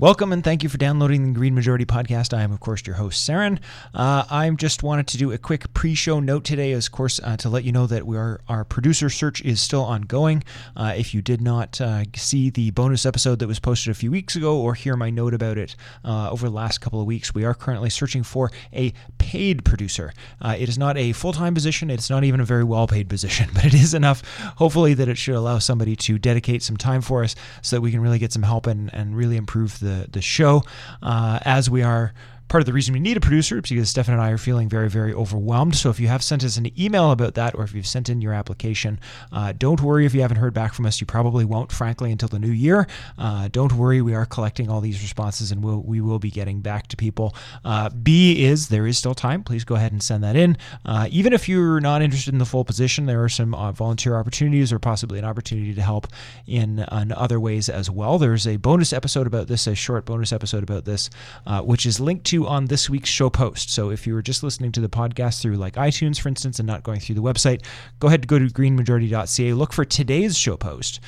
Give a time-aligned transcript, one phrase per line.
[0.00, 2.32] Welcome and thank you for downloading the Green Majority Podcast.
[2.32, 3.58] I am, of course, your host, Saren.
[3.92, 7.50] Uh, I just wanted to do a quick pre-show note today, of course, uh, to
[7.50, 10.42] let you know that we are, our producer search is still ongoing.
[10.74, 14.10] Uh, if you did not uh, see the bonus episode that was posted a few
[14.10, 17.34] weeks ago or hear my note about it uh, over the last couple of weeks,
[17.34, 20.14] we are currently searching for a paid producer.
[20.40, 21.90] Uh, it is not a full-time position.
[21.90, 24.22] It's not even a very well-paid position, but it is enough,
[24.56, 27.90] hopefully, that it should allow somebody to dedicate some time for us so that we
[27.90, 30.62] can really get some help and, and really improve the the the show
[31.02, 32.12] uh, as we are
[32.50, 34.68] part of the reason we need a producer is because Stefan and I are feeling
[34.68, 35.76] very, very overwhelmed.
[35.76, 38.20] So if you have sent us an email about that or if you've sent in
[38.20, 38.98] your application,
[39.30, 41.00] uh, don't worry if you haven't heard back from us.
[41.00, 42.88] You probably won't, frankly, until the new year.
[43.16, 46.60] Uh, don't worry, we are collecting all these responses and we'll, we will be getting
[46.60, 47.36] back to people.
[47.64, 49.44] Uh, B is there is still time.
[49.44, 50.56] Please go ahead and send that in.
[50.84, 54.16] Uh, even if you're not interested in the full position, there are some uh, volunteer
[54.16, 56.08] opportunities or possibly an opportunity to help
[56.48, 58.18] in, in other ways as well.
[58.18, 61.10] There's a bonus episode about this, a short bonus episode about this,
[61.46, 63.70] uh, which is linked to on this week's show post.
[63.70, 66.66] So if you were just listening to the podcast through like iTunes, for instance, and
[66.66, 67.64] not going through the website,
[67.98, 71.00] go ahead to go to greenmajority.ca, look for today's show post.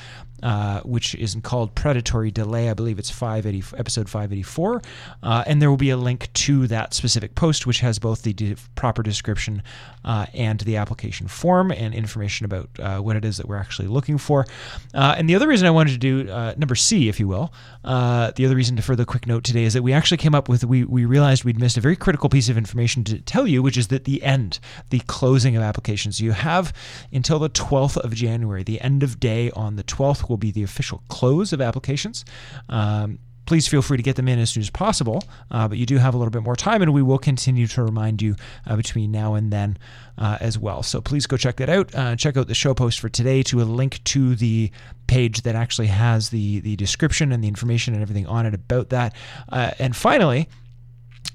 [0.43, 2.69] Uh, which is called Predatory Delay.
[2.69, 4.81] I believe it's 580, episode 584.
[5.21, 8.33] Uh, and there will be a link to that specific post, which has both the
[8.33, 9.63] de- proper description
[10.03, 13.87] uh, and the application form and information about uh, what it is that we're actually
[13.87, 14.45] looking for.
[14.93, 17.53] Uh, and the other reason I wanted to do uh, number C, if you will,
[17.85, 20.65] the other reason for the quick note today is that we actually came up with,
[20.65, 23.77] we, we realized we'd missed a very critical piece of information to tell you, which
[23.77, 26.19] is that the end, the closing of applications.
[26.19, 26.73] You have
[27.13, 30.63] until the 12th of January, the end of day on the 12th will be the
[30.63, 32.25] official close of applications.
[32.69, 35.23] Um, please feel free to get them in as soon as possible.
[35.51, 37.83] Uh, but you do have a little bit more time, and we will continue to
[37.83, 39.77] remind you uh, between now and then
[40.17, 40.81] uh, as well.
[40.81, 41.93] So please go check that out.
[41.93, 44.71] Uh, check out the show post for today to a link to the
[45.07, 48.89] page that actually has the the description and the information and everything on it about
[48.89, 49.13] that.
[49.49, 50.47] Uh, and finally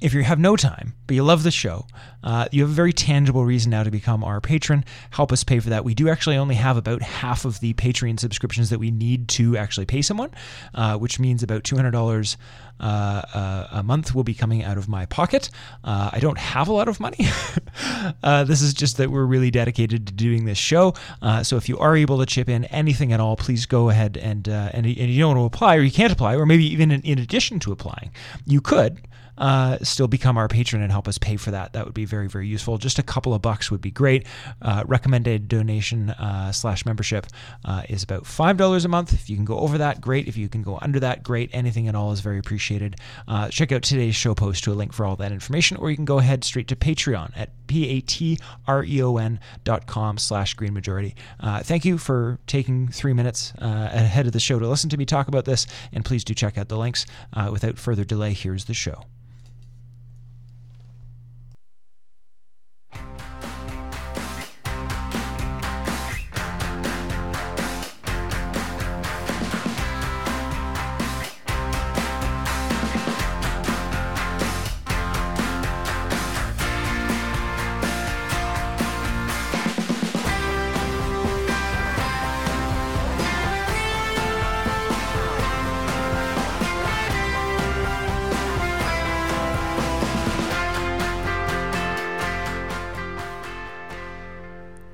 [0.00, 1.86] if you have no time, but you love the show,
[2.22, 4.84] uh, you have a very tangible reason now to become our patron.
[5.10, 5.84] Help us pay for that.
[5.84, 9.56] We do actually only have about half of the Patreon subscriptions that we need to
[9.56, 10.30] actually pay someone,
[10.74, 12.36] uh, which means about $200
[12.80, 15.50] uh, uh, a month will be coming out of my pocket.
[15.82, 17.18] Uh, I don't have a lot of money.
[18.22, 20.94] Uh, this is just that we're really dedicated to doing this show.
[21.42, 24.48] so if you are able to chip in anything at all, please go ahead and,
[24.48, 27.00] and, and you don't want to apply or you can't apply, or maybe even in,
[27.02, 28.10] in addition to applying,
[28.44, 29.00] you could
[29.38, 31.72] uh, still become our patron and help us pay for that.
[31.72, 32.76] That would be very, very useful.
[32.78, 34.26] Just a couple of bucks would be great.
[34.60, 37.26] Uh, recommended donation uh, slash membership
[37.64, 39.14] uh, is about $5 a month.
[39.14, 40.28] If you can go over that, great.
[40.28, 41.50] If you can go under that, great.
[41.52, 42.96] Anything at all is very appreciated.
[43.26, 45.96] Uh, check out today's show post to a link for all that information, or you
[45.96, 51.14] can go ahead straight to Patreon at p-a-t-r-e-o-n dot com slash green majority.
[51.38, 55.04] Uh, thank you for taking three minutes ahead of the show to listen to me
[55.04, 57.06] talk about this, and please do check out the links.
[57.50, 59.04] without further delay, here's the show.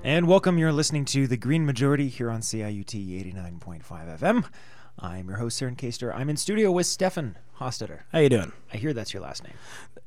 [0.05, 0.59] And welcome.
[0.59, 4.45] You're listening to The Green Majority here on CIUT 89.5 FM.
[4.99, 6.15] I'm your host, Saren Kaster.
[6.15, 8.01] I'm in studio with Stefan Hostetter.
[8.13, 8.53] How you doing?
[8.71, 9.55] I hear that's your last name.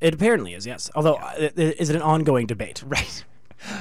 [0.00, 0.88] It apparently is, yes.
[0.94, 1.48] Although, yeah.
[1.48, 2.84] uh, is it an ongoing debate?
[2.86, 3.24] Right.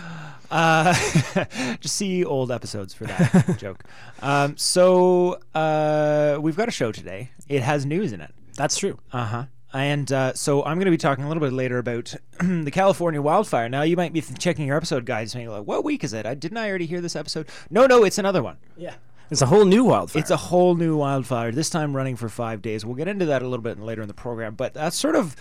[0.50, 0.94] Uh,
[1.82, 3.84] just see old episodes for that joke.
[4.22, 7.32] Um, so uh, we've got a show today.
[7.50, 8.34] It has news in it.
[8.56, 8.98] That's true.
[9.12, 9.46] Uh huh.
[9.74, 13.22] And uh, so I'm going to be talking a little bit later about the California
[13.22, 13.68] wildfire.
[13.68, 16.26] Now you might be th- checking your episode guides, saying like, "What week is it?
[16.26, 18.58] I didn't I already hear this episode?" No, no, it's another one.
[18.78, 18.96] Yeah,
[19.30, 20.22] it's a whole new wildfire.
[20.22, 21.52] It's a whole new wildfire.
[21.52, 22.86] This time running for five days.
[22.86, 25.36] We'll get into that a little bit later in the program, but that's sort of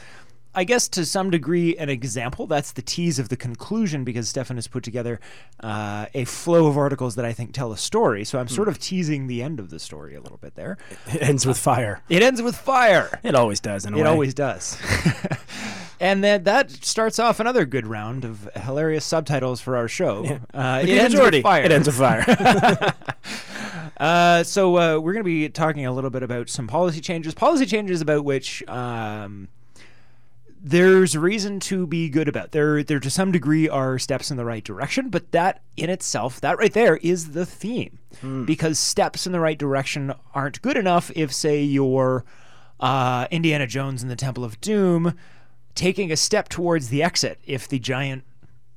[0.56, 2.46] I guess to some degree an example.
[2.46, 5.20] That's the tease of the conclusion because Stefan has put together
[5.60, 8.24] uh, a flow of articles that I think tell a story.
[8.24, 10.78] So I'm sort of teasing the end of the story a little bit there.
[11.12, 12.00] It ends with fire.
[12.08, 13.20] It ends with fire.
[13.22, 13.84] It always does.
[13.84, 14.08] In it way.
[14.08, 14.78] always does.
[16.00, 20.24] and then that starts off another good round of hilarious subtitles for our show.
[20.24, 20.38] Yeah.
[20.54, 21.64] Uh, it, it ends with fire.
[21.64, 22.94] It ends with fire.
[23.98, 27.32] Uh, so uh, we're going to be talking a little bit about some policy changes,
[27.32, 29.48] policy changes about which um,
[30.60, 32.52] there's reason to be good about.
[32.52, 36.40] There, there to some degree are steps in the right direction, but that in itself,
[36.40, 37.98] that right there, is the theme.
[38.20, 38.44] Hmm.
[38.44, 42.24] Because steps in the right direction aren't good enough if, say, you're
[42.80, 45.14] uh, Indiana Jones in the Temple of Doom
[45.74, 48.24] taking a step towards the exit if the giant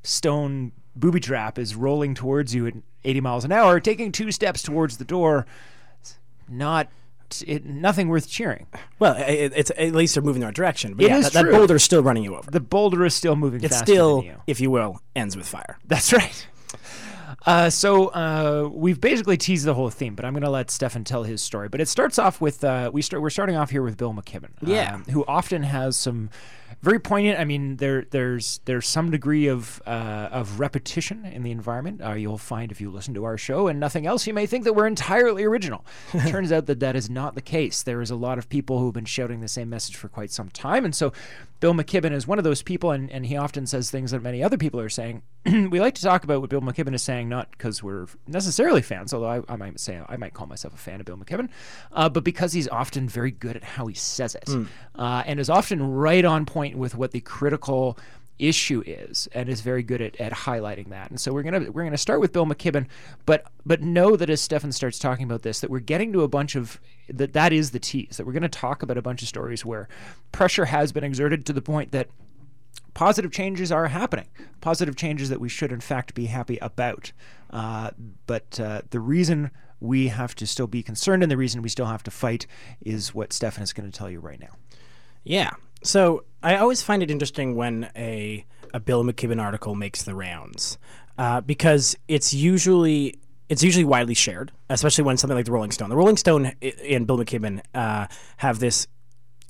[0.03, 2.73] stone booby trap is rolling towards you at
[3.03, 5.45] 80 miles an hour, taking two steps towards the door,
[6.47, 6.89] not
[7.47, 8.67] it, nothing worth cheering.
[8.99, 10.93] Well, it, it's at least they're moving in the right direction.
[10.95, 11.51] But It yeah, is that, that true.
[11.51, 12.49] boulder's still running you over.
[12.49, 14.35] The boulder is still moving It still, than you.
[14.47, 15.77] if you will, ends with fire.
[15.87, 16.47] That's right.
[17.45, 21.03] Uh, so uh, we've basically teased the whole theme, but I'm going to let Stefan
[21.05, 21.69] tell his story.
[21.69, 23.21] But it starts off with uh, we start.
[23.23, 24.95] We're starting off here with Bill McKibben, Yeah.
[24.95, 26.29] um, who often has some
[26.81, 27.39] very poignant.
[27.39, 32.01] I mean, there there's there's some degree of uh, of repetition in the environment.
[32.03, 34.63] Uh, you'll find if you listen to our show and nothing else, you may think
[34.63, 35.85] that we're entirely original.
[36.13, 37.83] It turns out that that is not the case.
[37.83, 40.31] There is a lot of people who have been shouting the same message for quite
[40.31, 41.11] some time, and so
[41.59, 44.41] Bill McKibben is one of those people, and, and he often says things that many
[44.41, 45.23] other people are saying.
[45.45, 49.13] we like to talk about what Bill McKibben is saying, not because we're necessarily fans,
[49.13, 51.49] although I, I might say I might call myself a fan of Bill McKibben,
[51.91, 54.49] uh, but because he's often very good at how he says it,
[54.95, 57.97] uh, and is often right on point with what the critical
[58.39, 61.09] issue is and is very good at, at highlighting that.
[61.09, 62.87] And so we're gonna we're gonna start with Bill McKibben,
[63.25, 66.27] but but know that as Stefan starts talking about this, that we're getting to a
[66.27, 66.79] bunch of
[67.09, 69.87] that that is the tease, that we're gonna talk about a bunch of stories where
[70.31, 72.07] pressure has been exerted to the point that
[72.93, 74.27] positive changes are happening.
[74.61, 77.11] Positive changes that we should, in fact, be happy about.
[77.49, 77.91] Uh,
[78.25, 81.85] but uh, the reason we have to still be concerned and the reason we still
[81.85, 82.45] have to fight
[82.81, 84.53] is what Stefan is going to tell you right now.
[85.23, 85.51] Yeah.
[85.81, 90.77] So I always find it interesting when a a Bill McKibben article makes the rounds
[91.17, 93.19] uh, because it's usually
[93.49, 95.89] it's usually widely shared, especially when something like the Rolling Stone.
[95.89, 98.07] The Rolling Stone and Bill McKibben uh,
[98.37, 98.87] have this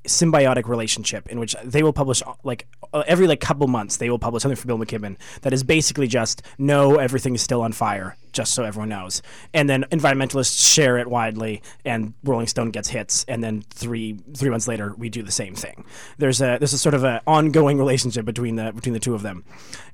[0.05, 4.19] symbiotic relationship in which they will publish like uh, every like couple months they will
[4.19, 8.15] publish something for Bill McKibben that is basically just no everything is still on fire
[8.31, 9.21] just so everyone knows.
[9.53, 14.49] And then environmentalists share it widely and Rolling Stone gets hits and then 3 3
[14.49, 15.85] months later we do the same thing.
[16.17, 19.21] There's a there's a sort of an ongoing relationship between the between the two of
[19.21, 19.43] them.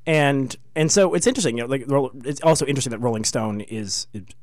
[0.05, 1.85] And and so it's interesting you know like
[2.25, 4.33] it's also interesting that Rolling Stone is it,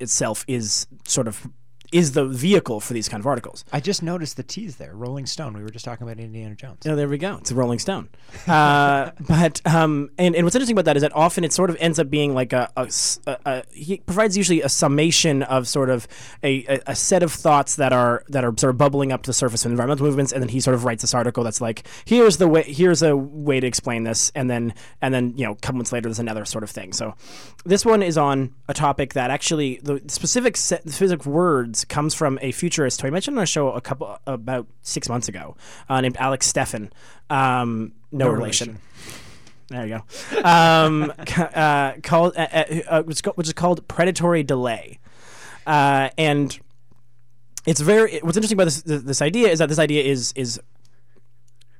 [0.00, 1.46] itself is sort of
[1.92, 5.26] is the vehicle for these kind of articles I just noticed the tease there, Rolling
[5.26, 5.54] Stone.
[5.54, 6.86] We were just talking about Indiana Jones.
[6.86, 7.36] Oh, there we go.
[7.36, 8.08] It's a Rolling Stone.
[8.46, 11.76] Uh, but um, and, and what's interesting about that is that often it sort of
[11.80, 12.70] ends up being like a
[13.72, 16.06] he provides usually a summation of sort of
[16.42, 19.28] a, a, a set of thoughts that are that are sort of bubbling up to
[19.28, 21.86] the surface of environmental movements, and then he sort of writes this article that's like
[22.04, 25.52] here's the way here's a way to explain this, and then and then you know
[25.52, 26.92] a couple months later there's another sort of thing.
[26.92, 27.14] So
[27.64, 32.14] this one is on a topic that actually the specific set, the specific words comes
[32.14, 35.56] from a futurist who I mentioned on a show a couple about six months ago,
[35.88, 36.90] uh, named Alex Steffen.
[37.30, 38.78] Um, no, relation.
[39.68, 40.00] There you
[40.30, 40.42] go.
[40.44, 41.12] Um,
[41.54, 44.98] uh, called uh, uh, uh, which is which is called predatory delay,
[45.66, 46.58] uh, and
[47.66, 48.18] it's very.
[48.20, 50.60] What's interesting about this this idea is that this idea is is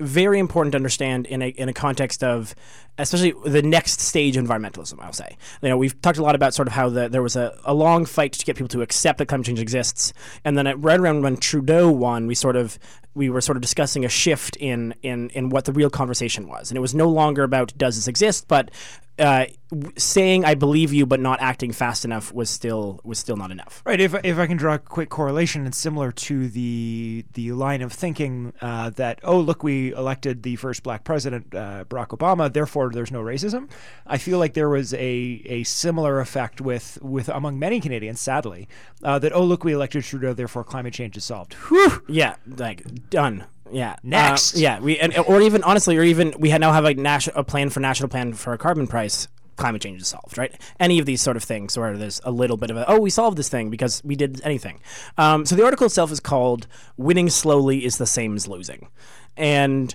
[0.02, 2.54] very important to understand in a in a context of
[2.98, 5.36] especially the next stage of environmentalism I'll say.
[5.62, 7.72] You know we've talked a lot about sort of how the, there was a, a
[7.74, 10.12] long fight to get people to accept that climate change exists.
[10.44, 12.78] And then at, right around when Trudeau won we sort of
[13.14, 16.70] we were sort of discussing a shift in in in what the real conversation was
[16.70, 18.70] and it was no longer about does this exist but
[19.18, 23.36] uh, w- saying I believe you but not acting fast enough was still was still
[23.36, 24.00] not enough Right.
[24.00, 27.92] If, if I can draw a quick correlation, it's similar to the the line of
[27.92, 32.90] thinking uh, that oh look we elected the first black president uh, Barack Obama, therefore
[32.90, 33.68] there's no racism.
[34.06, 38.66] I feel like there was a a similar effect with with among many Canadians, sadly,
[39.02, 41.52] uh, that oh look we elected Trudeau, therefore climate change is solved.
[41.54, 42.02] Whew.
[42.08, 43.44] Yeah, like done.
[43.70, 43.96] Yeah.
[44.02, 44.56] Next.
[44.56, 44.80] Uh, yeah.
[44.80, 47.70] We and or even honestly, or even we had now have a national a plan
[47.70, 49.28] for national plan for a carbon price.
[49.56, 50.58] Climate change is solved, right?
[50.80, 53.10] Any of these sort of things where there's a little bit of a oh we
[53.10, 54.80] solved this thing because we did anything.
[55.18, 56.66] Um, so the article itself is called
[56.96, 58.88] "Winning Slowly is the Same as Losing,"
[59.36, 59.94] and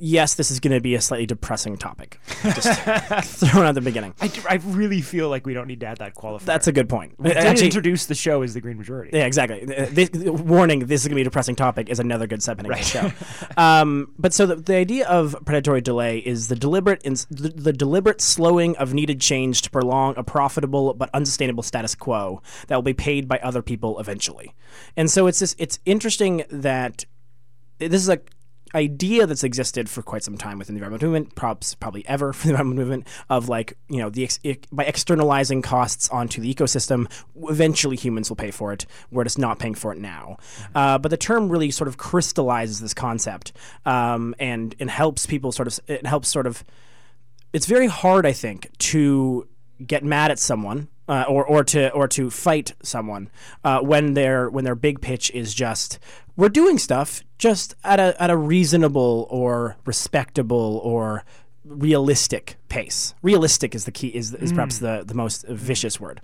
[0.00, 2.18] yes, this is going to be a slightly depressing topic.
[2.42, 2.80] Just
[3.24, 4.14] thrown at the beginning.
[4.20, 6.44] I, I really feel like we don't need to add that qualifier.
[6.44, 7.14] That's a good point.
[7.18, 9.16] we Actually, introduce the show as the Green Majority.
[9.16, 9.64] Yeah, exactly.
[9.64, 11.88] This, warning: This is going to be a depressing topic.
[11.88, 13.12] Is another good in the show.
[13.56, 17.72] um, but so the, the idea of predatory delay is the deliberate ins- the, the
[17.72, 22.82] deliberate slowing of needed change to prolong a profitable but unsustainable status quo that will
[22.82, 24.54] be paid by other people eventually.
[24.96, 25.54] And so it's this.
[25.58, 27.04] It's interesting that
[27.78, 28.20] this is a
[28.74, 32.46] idea that's existed for quite some time within the environmental movement, props probably ever for
[32.46, 34.38] the environmental movement, of like you know the ex-
[34.72, 37.10] by externalizing costs onto the ecosystem,
[37.48, 38.86] eventually humans will pay for it.
[39.10, 40.38] We're just not paying for it now.
[40.74, 43.52] Uh, but the term really sort of crystallizes this concept
[43.84, 46.64] um, and and helps people sort of it helps sort of
[47.52, 49.48] it's very hard, I think, to
[49.84, 53.28] get mad at someone uh, or or to or to fight someone
[53.64, 55.98] uh, when their when their big pitch is just
[56.40, 61.22] we're doing stuff just at a at a reasonable or respectable or
[61.64, 63.14] realistic pace.
[63.22, 66.22] Realistic is the key is is perhaps the the most vicious word,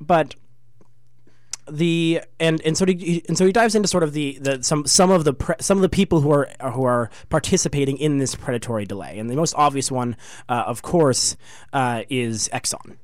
[0.00, 0.34] but
[1.70, 4.86] the and and so he and so he dives into sort of the, the some
[4.86, 8.34] some of the pre, some of the people who are who are participating in this
[8.34, 10.16] predatory delay, and the most obvious one,
[10.48, 11.36] uh, of course,
[11.74, 12.96] uh, is Exxon.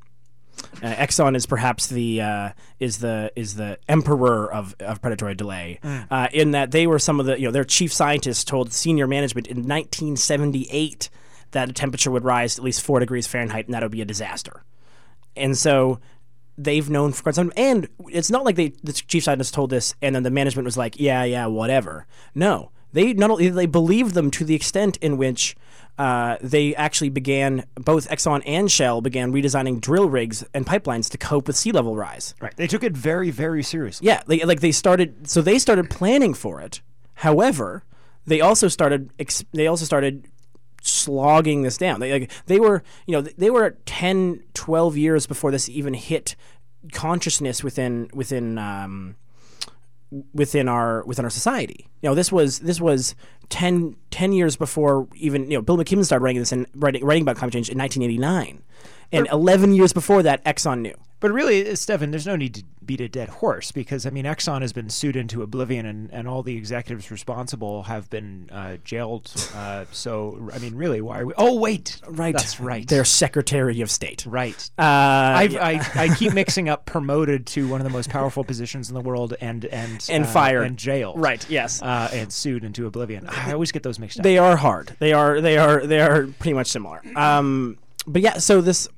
[0.83, 5.79] Uh, Exxon is perhaps the uh, is the is the emperor of, of predatory delay,
[6.11, 9.07] uh, in that they were some of the you know their chief scientists told senior
[9.07, 11.09] management in 1978
[11.53, 14.07] that a temperature would rise at least four degrees Fahrenheit and that would be a
[14.07, 14.65] disaster,
[15.37, 16.01] and so
[16.59, 17.55] they've known for quite some time.
[17.57, 20.77] and it's not like they the chief scientist told this and then the management was
[20.77, 22.07] like yeah yeah whatever.
[22.35, 25.57] No they not only they believed them to the extent in which
[25.99, 31.19] uh, they actually began both Exxon and Shell began redesigning drill rigs and pipelines to
[31.19, 32.35] cope with sea level rise.
[32.41, 32.57] Right.
[32.57, 34.07] They took it very, very seriously.
[34.07, 35.29] Yeah, like, like they started.
[35.29, 36.81] So they started planning for it.
[37.15, 37.85] However,
[38.27, 39.11] they also started.
[39.19, 40.29] Ex- they also started
[40.81, 42.01] slogging this down.
[42.01, 46.37] They like they were, you know, they were 10, 12 years before this even hit
[46.93, 49.17] consciousness within within um,
[50.35, 51.89] within our within our society.
[52.03, 53.15] You know, this was this was
[53.49, 57.23] 10, 10 years before even you know Bill McKibben started writing this and writing, writing
[57.23, 58.63] about climate change in 1989,
[59.13, 60.95] and 11 years before that, Exxon knew.
[61.21, 64.61] But really, Stefan, there's no need to beat a dead horse because I mean, Exxon
[64.61, 69.31] has been sued into oblivion, and, and all the executives responsible have been uh, jailed.
[69.55, 71.33] Uh, so I mean, really, why are we?
[71.37, 74.27] Oh, wait, Right, that's right, Their Secretary of State.
[74.27, 74.69] right.
[74.77, 78.89] Uh, I've, I, I keep mixing up promoted to one of the most powerful positions
[78.89, 80.67] in the world and and And uh, fired.
[80.67, 81.49] and jailed right.
[81.49, 81.81] Yes.
[81.83, 83.29] uh, and sued into oblivion.
[83.29, 84.25] I always get those mixed up.
[84.25, 84.97] they are hard.
[84.99, 87.01] They are they are they are pretty much similar.
[87.15, 87.79] Um,
[88.09, 88.89] but yeah, so this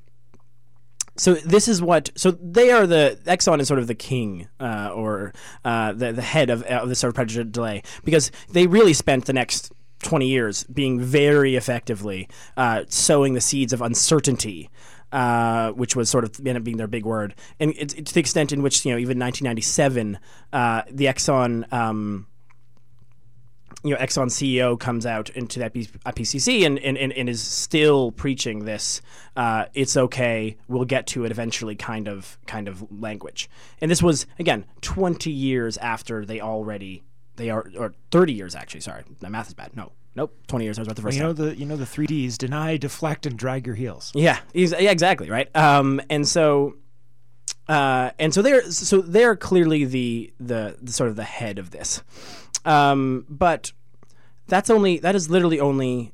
[1.16, 4.90] so this is what so they are the Exxon is sort of the king uh,
[4.94, 5.32] or
[5.64, 9.26] uh, the the head of, of this sort of predatory delay because they really spent
[9.26, 14.70] the next 20 years being very effectively uh, sowing the seeds of uncertainty
[15.12, 18.14] uh, which was sort of ended up being their big word, and it, it- to
[18.14, 20.18] the extent in which you know even 1997,
[20.52, 22.26] uh, the Exxon um,
[23.84, 28.12] you know, Exxon CEO comes out into that IPCC and, and, and, and is still
[28.12, 29.02] preaching this
[29.36, 33.48] uh, "it's okay, we'll get to it eventually" kind of kind of language.
[33.80, 37.02] And this was again 20 years after they already
[37.36, 38.80] they are or 30 years actually.
[38.80, 39.76] Sorry, my math is bad.
[39.76, 40.78] No, nope, 20 years.
[40.78, 41.28] I was about the first you time.
[41.28, 44.12] know the you know the three Ds: deny, deflect, and drag your heels.
[44.14, 45.54] Yeah, yeah, exactly, right.
[45.56, 46.76] Um, and so,
[47.68, 51.70] uh, and so they're so they're clearly the, the the sort of the head of
[51.70, 52.02] this,
[52.64, 53.72] um, but
[54.46, 56.12] that's only that is literally only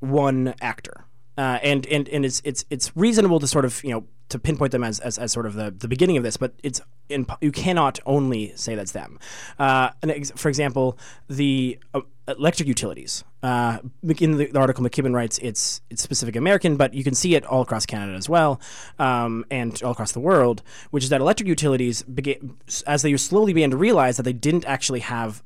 [0.00, 1.04] one actor,
[1.38, 4.72] uh, and and and it's it's it's reasonable to sort of you know to pinpoint
[4.72, 7.52] them as, as, as sort of the, the beginning of this, but it's in, you
[7.52, 9.18] cannot only say that's them.
[9.58, 10.96] Uh, ex- for example,
[11.28, 13.24] the uh, electric utilities.
[13.42, 13.78] Uh,
[14.18, 17.44] in the, the article, McKibben writes it's it's specific American, but you can see it
[17.44, 18.60] all across Canada as well,
[18.98, 20.62] um, and all across the world.
[20.90, 22.56] Which is that electric utilities, began,
[22.86, 25.42] as they slowly began to realize that they didn't actually have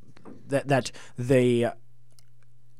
[0.48, 1.70] that that they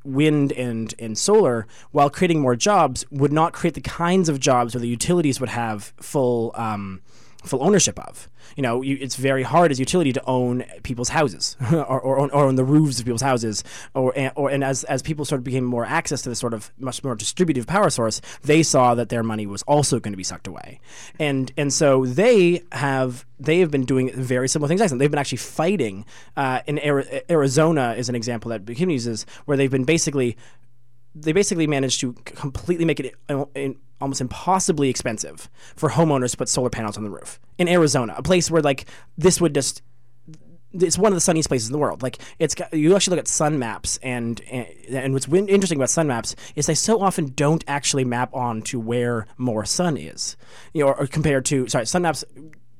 [0.05, 4.75] wind and, and solar, while creating more jobs, would not create the kinds of jobs
[4.75, 7.01] where the utilities would have full um,
[7.45, 8.29] full ownership of.
[8.55, 12.29] You know, you, it's very hard as utility to own people's houses or, or, own,
[12.31, 13.63] or the roofs of people's houses.
[13.93, 16.71] Or, or and as, as people sort of became more access to this sort of
[16.79, 20.23] much more distributive power source, they saw that their money was also going to be
[20.23, 20.79] sucked away.
[21.19, 24.91] And and so they have they have been doing very similar things.
[24.91, 26.05] They've been actually fighting.
[26.37, 30.37] Uh, in Ari- Arizona is an example that McKibben uses, where they've been basically
[31.15, 33.15] they basically managed to completely make it
[34.01, 38.23] almost impossibly expensive for homeowners to put solar panels on the roof in Arizona, a
[38.23, 38.85] place where like
[39.17, 39.81] this would just
[40.73, 42.03] it's one of the sunniest places in the world.
[42.03, 45.89] Like it's got, you actually look at sun maps and and, and what's interesting about
[45.89, 50.35] sun maps is they so often don't actually map on to where more sun is,
[50.73, 52.25] you know, or, or compared to sorry, sun maps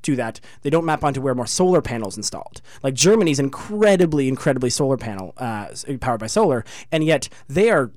[0.01, 0.39] do that.
[0.61, 2.61] They don't map onto where more solar panels installed.
[2.83, 5.67] Like Germany's incredibly, incredibly solar panel uh,
[5.99, 7.91] powered by solar, and yet they are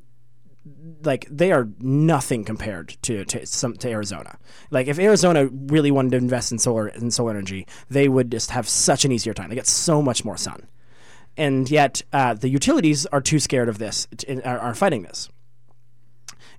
[1.03, 4.39] like they are nothing compared to to, some, to Arizona.
[4.71, 8.51] Like if Arizona really wanted to invest in solar in solar energy, they would just
[8.51, 9.49] have such an easier time.
[9.49, 10.67] They get so much more sun,
[11.37, 15.29] and yet uh, the utilities are too scared of this and are, are fighting this.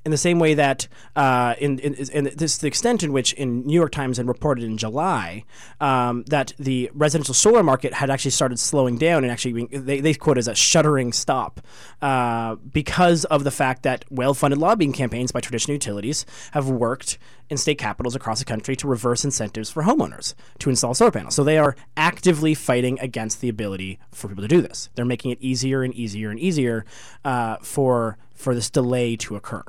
[0.10, 3.32] In the same way that uh, in, in, in this is the extent in which
[3.34, 5.44] in New York Times and reported in July
[5.80, 10.00] um, that the residential solar market had actually started slowing down and actually being, they,
[10.00, 11.62] they quote as a shuttering stop
[12.02, 17.20] uh, because of the fact that well-funded lobbying campaigns by traditional utilities have worked
[17.52, 21.36] in state capitals across the country to reverse incentives for homeowners to install solar panels.
[21.36, 24.90] So they are actively fighting against the ability for people to do this.
[24.96, 26.86] They're making it easier and easier and easier
[27.24, 29.64] uh, for for this delay to occur.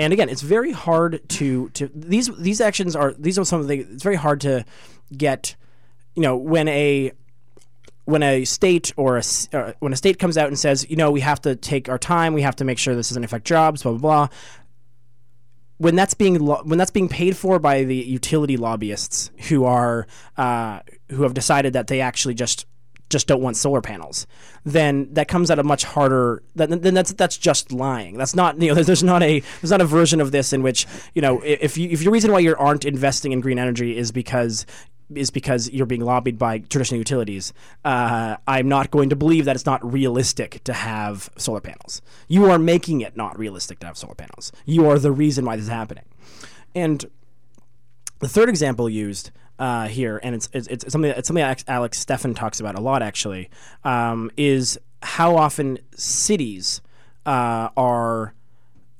[0.00, 3.68] And again, it's very hard to to these these actions are these are some of
[3.68, 4.64] the it's very hard to
[5.14, 5.56] get
[6.14, 7.12] you know when a
[8.06, 11.10] when a state or a uh, when a state comes out and says, you know,
[11.10, 13.82] we have to take our time, we have to make sure this doesn't affect jobs,
[13.82, 14.28] blah blah blah.
[15.76, 20.06] When that's being lo- when that's being paid for by the utility lobbyists who are
[20.38, 20.80] uh,
[21.10, 22.64] who have decided that they actually just
[23.10, 24.26] just don't want solar panels,
[24.64, 26.42] then that comes at a much harder.
[26.54, 28.16] Then that's that's just lying.
[28.16, 28.74] That's not you know.
[28.80, 31.76] There's, there's not a there's not a version of this in which you know if
[31.76, 34.64] you if your reason why you aren't investing in green energy is because
[35.14, 37.52] is because you're being lobbied by traditional utilities.
[37.84, 42.00] Uh, I'm not going to believe that it's not realistic to have solar panels.
[42.28, 44.52] You are making it not realistic to have solar panels.
[44.66, 46.04] You are the reason why this is happening.
[46.74, 47.04] And
[48.20, 52.34] the third example used uh, here, and it's, it's, it's something it's something Alex Steffen
[52.34, 53.50] talks about a lot actually,
[53.84, 56.80] um, is how often cities
[57.26, 58.34] uh, are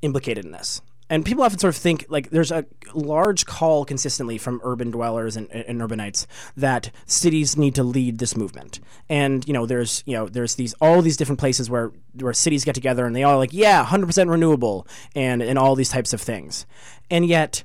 [0.03, 0.83] implicated in this.
[1.09, 5.35] And people often sort of think like there's a large call consistently from urban dwellers
[5.35, 6.27] and, and, urbanites
[6.57, 8.79] that cities need to lead this movement.
[9.09, 11.91] And you know there's you know there's these all these different places where
[12.21, 14.87] where cities get together and they all like yeah 100% renewable
[15.17, 16.67] and and all these types of things.
[17.11, 17.65] And yet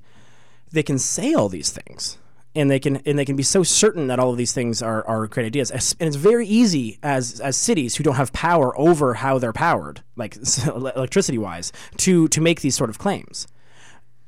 [0.71, 2.17] they can say all these things
[2.55, 5.05] and they can and they can be so certain that all of these things are,
[5.07, 5.71] are great ideas.
[5.99, 10.01] And it's very easy as as cities who don't have power over how they're powered,
[10.15, 13.47] like electricity wise, to to make these sort of claims.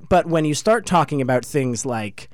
[0.10, 2.30] But when you start talking about things like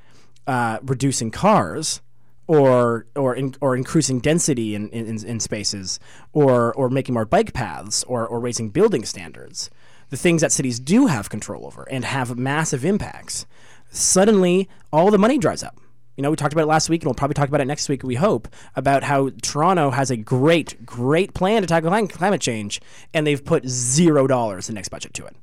[0.46, 2.00] uh, reducing cars,
[2.46, 6.00] or or in, or increasing density in, in, in spaces,
[6.32, 9.70] or or making more bike paths, or or raising building standards,
[10.10, 13.46] the things that cities do have control over and have massive impacts,
[13.90, 15.78] suddenly all the money dries up
[16.16, 17.88] you know, we talked about it last week, and we'll probably talk about it next
[17.88, 18.02] week.
[18.02, 22.80] We hope about how Toronto has a great, great plan to tackle climate change,
[23.12, 25.36] and they've put zero dollars in the next budget to it.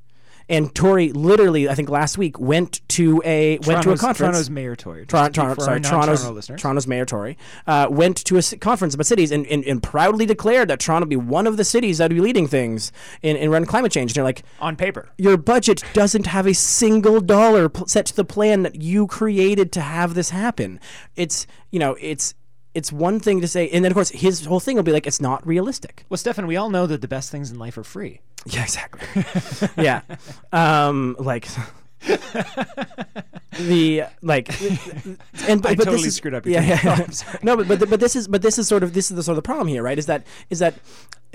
[0.51, 4.17] And Tory literally, I think last week went to a Toronto's, went to a conference.
[4.17, 5.05] Toronto's mayor Tory.
[5.05, 7.37] Toronto, Toronto sorry, Toronto's Toronto's mayor Tory
[7.67, 11.09] uh, went to a conference about cities and, and, and, proudly declared that Toronto would
[11.09, 14.11] be one of the cities that would be leading things in, in run climate change.
[14.11, 18.25] And you're like, on paper, your budget doesn't have a single dollar set to the
[18.25, 20.81] plan that you created to have this happen.
[21.15, 22.35] It's you know it's
[22.73, 25.07] it's one thing to say, and then of course his whole thing will be like,
[25.07, 26.05] it's not realistic.
[26.09, 28.21] Well, Stefan, we all know that the best things in life are free.
[28.47, 29.23] Yeah, exactly.
[29.84, 30.01] yeah,
[30.51, 31.47] um, like
[33.60, 34.49] the like,
[35.47, 36.47] and but, I but totally this is, screwed up.
[36.47, 36.80] yeah, yeah.
[36.84, 39.21] Oh, no, but but but this is but this is sort of this is the
[39.21, 39.99] sort of the problem here, right?
[39.99, 40.73] Is that is that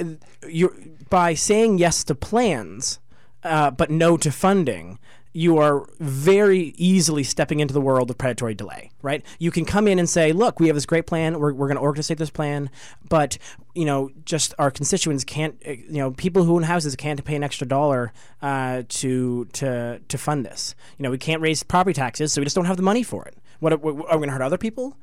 [0.01, 0.05] uh,
[0.49, 2.99] you by saying yes to plans,
[3.45, 4.99] uh, but no to funding
[5.37, 9.23] you are very easily stepping into the world of predatory delay, right?
[9.39, 11.39] You can come in and say, look, we have this great plan.
[11.39, 12.71] We're, we're going to orchestrate this plan,
[13.07, 13.37] but,
[13.75, 17.37] you know, just our constituents can't, uh, you know, people who own houses can't pay
[17.37, 20.75] an extra dollar uh, to, to, to fund this.
[20.97, 23.27] You know, we can't raise property taxes, so we just don't have the money for
[23.27, 23.37] it.
[23.61, 24.97] What, are we going to hurt other people?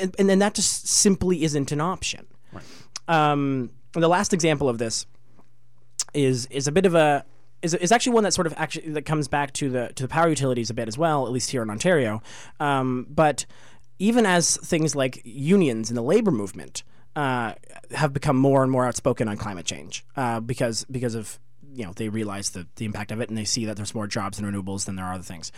[0.00, 2.26] And, and then that just simply isn't an option.
[2.50, 2.64] Right.
[3.08, 5.04] Um, the last example of this
[6.14, 7.26] is is a bit of a
[7.62, 10.08] is, is actually one that sort of actually that comes back to the to the
[10.08, 12.22] power utilities a bit as well, at least here in Ontario.
[12.60, 13.46] Um, but
[13.98, 16.82] even as things like unions and the labor movement
[17.14, 17.54] uh,
[17.92, 21.38] have become more and more outspoken on climate change uh, because because of
[21.72, 24.06] you know they realize the, the impact of it and they see that there's more
[24.06, 25.50] jobs in renewables than there are other things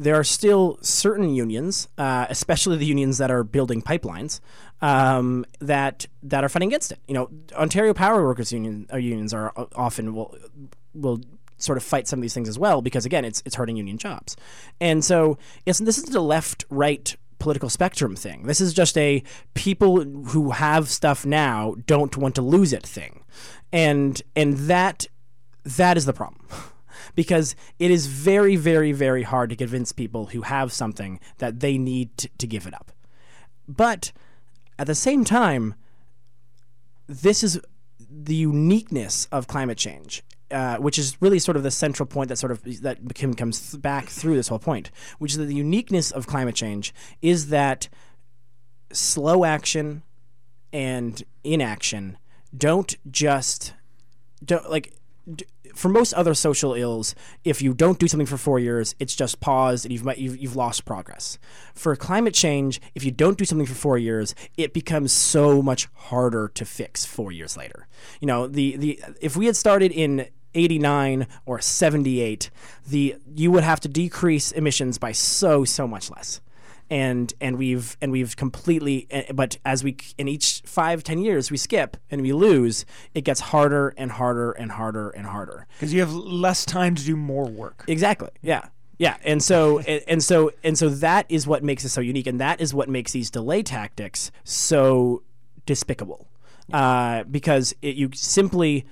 [0.00, 4.40] there are still certain unions, uh, especially the unions that are building pipelines,
[4.80, 6.98] um, that that are fighting against it.
[7.06, 10.34] You know, Ontario Power Workers Union uh, unions are uh, often will
[10.94, 11.20] will
[11.58, 13.98] sort of fight some of these things as well because again, it's it's hurting union
[13.98, 14.36] jobs,
[14.80, 18.44] and so yes, this isn't a left right political spectrum thing.
[18.44, 19.22] This is just a
[19.54, 23.24] people who have stuff now don't want to lose it thing,
[23.72, 25.06] and and that
[25.64, 26.46] that is the problem.
[27.14, 31.76] because it is very, very, very hard to convince people who have something that they
[31.78, 32.92] need to, to give it up.
[33.68, 34.12] But
[34.78, 35.74] at the same time,
[37.06, 37.60] this is
[37.98, 40.22] the uniqueness of climate change.
[40.50, 42.98] Uh, which is really sort of the central point that sort of that
[43.36, 47.50] comes back through this whole point, which is that the uniqueness of climate change is
[47.50, 47.88] that
[48.92, 50.02] slow action
[50.72, 52.18] and inaction
[52.56, 53.74] don't just
[54.44, 54.92] don't like
[55.74, 59.40] for most other social ills, if you don't do something for four years, it's just
[59.40, 61.38] paused and you've, you've you've lost progress.
[61.74, 65.88] For climate change, if you don't do something for four years, it becomes so much
[65.94, 67.86] harder to fix four years later.
[68.20, 72.50] You know, the the if we had started in 89 or 78,
[72.86, 76.40] the you would have to decrease emissions by so so much less.
[76.88, 81.50] And and we've and we've completely eh, but as we in each five ten years
[81.50, 82.84] we skip and we lose
[83.14, 85.68] it gets harder and harder and harder and harder.
[85.74, 87.84] Because you have less time to do more work.
[87.86, 89.16] Exactly yeah yeah.
[89.24, 92.38] And so and, and so and so that is what makes it so unique and
[92.38, 95.22] that is what makes these delay tactics so
[95.66, 96.28] despicable.
[96.72, 98.86] Uh, because it, you simply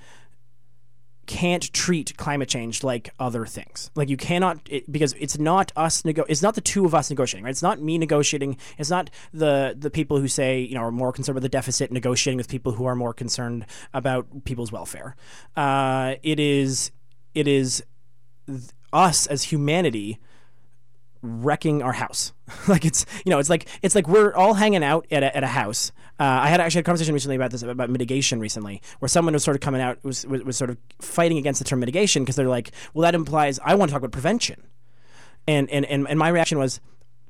[1.29, 3.91] can't treat climate change like other things.
[3.93, 7.11] Like you cannot it, because it's not us nego- it's not the two of us
[7.11, 7.51] negotiating, right?
[7.51, 8.57] It's not me negotiating.
[8.79, 11.91] It's not the the people who say, you know, are more concerned with the deficit
[11.91, 15.15] negotiating with people who are more concerned about people's welfare.
[15.55, 16.89] Uh, it is
[17.35, 17.83] it is
[18.47, 18.61] th-
[18.91, 20.17] us as humanity
[21.21, 22.33] wrecking our house.
[22.67, 25.43] like it's you know it's like it's like we're all hanging out at a, at
[25.43, 25.91] a house.
[26.19, 29.33] Uh, I had actually had a conversation recently about this about mitigation recently, where someone
[29.33, 32.23] was sort of coming out was was, was sort of fighting against the term mitigation
[32.23, 34.67] because they're like, well, that implies I want to talk about prevention,
[35.47, 36.81] and and and, and my reaction was,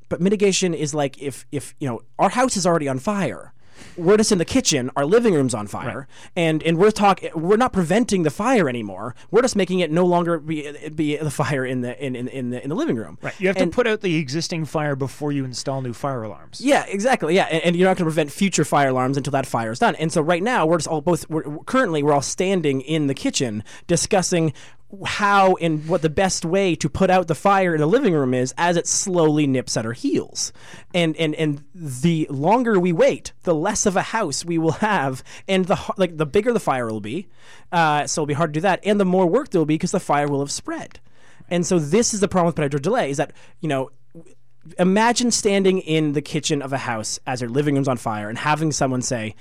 [0.07, 3.53] but mitigation is like if if you know our house is already on fire
[3.97, 6.31] we're just in the kitchen, our living room's on fire, right.
[6.35, 7.31] and and we're talking.
[7.35, 9.15] We're not preventing the fire anymore.
[9.31, 12.49] We're just making it no longer be, be the fire in the in, in, in
[12.49, 13.17] the in the living room.
[13.21, 13.39] Right.
[13.39, 16.61] You have and, to put out the existing fire before you install new fire alarms.
[16.61, 17.35] Yeah, exactly.
[17.35, 19.79] Yeah, and, and you're not going to prevent future fire alarms until that fire is
[19.79, 19.95] done.
[19.95, 21.29] And so right now we're just all both.
[21.29, 24.53] We're, currently we're all standing in the kitchen discussing
[25.05, 28.33] how and what the best way to put out the fire in the living room
[28.33, 30.51] is as it slowly nips at our heels.
[30.93, 35.23] And and and the longer we wait, the less of a house we will have,
[35.47, 37.27] and the like the bigger the fire will be.
[37.71, 39.75] Uh, so it'll be hard to do that, and the more work there will be
[39.75, 40.99] because the fire will have spread.
[41.49, 43.91] And so this is the problem with predatory delay: is that you know
[44.77, 48.37] imagine standing in the kitchen of a house as your living room's on fire and
[48.37, 49.35] having someone say,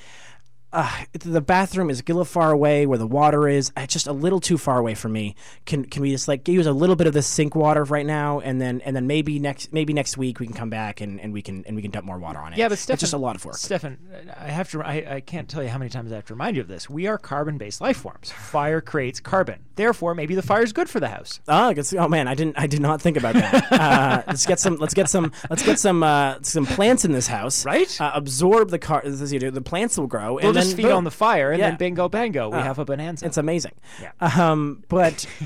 [0.71, 3.73] uh, the bathroom is a little far away where the water is.
[3.77, 5.35] It's just a little too far away for me.
[5.65, 8.41] Can can we just like use a little bit of the sink water right now,
[8.41, 11.33] and then and then maybe next maybe next week we can come back and, and
[11.33, 12.59] we can and we can dump more water on it.
[12.59, 13.57] Yeah, but Stefan, it's just a lot of work.
[13.57, 13.99] Stefan,
[14.39, 14.83] I have to.
[14.83, 16.91] I, I can't tell you how many times I have to remind you of this.
[16.91, 18.31] We are carbon-based life forms.
[18.31, 19.65] Fire creates carbon.
[19.77, 21.41] Therefore, maybe the fire is good for the house.
[21.49, 23.73] Oh, oh man, I didn't I did not think about that.
[23.73, 27.27] uh, let's get some let's get some let's get some uh, some plants in this
[27.27, 27.65] house.
[27.65, 27.99] Right.
[27.99, 29.01] Uh, absorb the car.
[29.03, 30.35] The plants will grow.
[30.35, 30.97] We'll just feed boom.
[30.97, 31.71] on the fire, and yeah.
[31.71, 33.27] then bingo bango, we uh, have a bonanza.
[33.27, 33.75] It's amazing.
[34.01, 34.13] Yeah.
[34.21, 35.27] Um, but.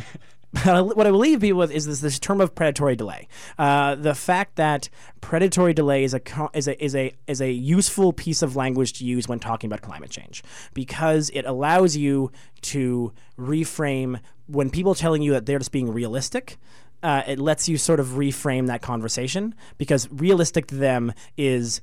[0.64, 3.27] what I believe people with is this, this term of predatory delay.
[3.59, 4.90] Uh, the fact that
[5.22, 6.20] predatory delay is a
[6.53, 9.81] is a is a is a useful piece of language to use when talking about
[9.81, 10.42] climate change
[10.75, 15.90] because it allows you to reframe when people are telling you that they're just being
[15.90, 16.59] realistic.
[17.03, 21.81] Uh, it lets you sort of reframe that conversation because realistic to them is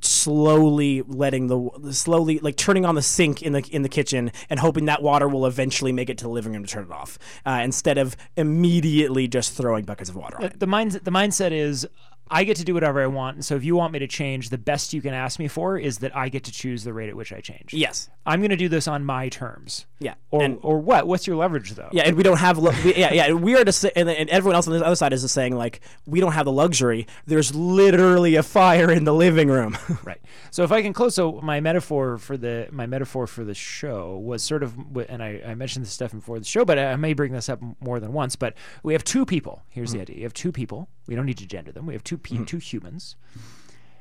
[0.00, 4.58] slowly letting the slowly like turning on the sink in the in the kitchen and
[4.58, 7.18] hoping that water will eventually make it to the living room to turn it off
[7.44, 10.60] uh, instead of immediately just throwing buckets of water on the, it.
[10.60, 11.86] The mindset the mindset is
[12.28, 13.36] I get to do whatever I want.
[13.36, 15.78] And so if you want me to change, the best you can ask me for
[15.78, 17.72] is that I get to choose the rate at which I change.
[17.72, 18.10] Yes.
[18.26, 19.86] I'm going to do this on my terms.
[20.00, 20.14] Yeah.
[20.30, 21.06] Or, and, or what?
[21.06, 21.88] What's your leverage though?
[21.92, 22.58] Yeah, and we don't have.
[22.58, 23.32] we, yeah, yeah.
[23.32, 25.80] We are just, and, and everyone else on the other side is just saying like
[26.04, 27.06] we don't have the luxury.
[27.26, 29.78] There's literally a fire in the living room.
[30.04, 30.20] right.
[30.50, 34.18] So if I can close, so my metaphor for the my metaphor for the show
[34.18, 34.76] was sort of,
[35.08, 37.60] and I, I mentioned this stuff before the show, but I may bring this up
[37.80, 38.34] more than once.
[38.34, 39.62] But we have two people.
[39.68, 39.98] Here's mm-hmm.
[39.98, 40.88] the idea: you have two people.
[41.06, 41.86] We don't need to gender them.
[41.86, 42.44] We have two pe- mm-hmm.
[42.44, 43.16] two humans,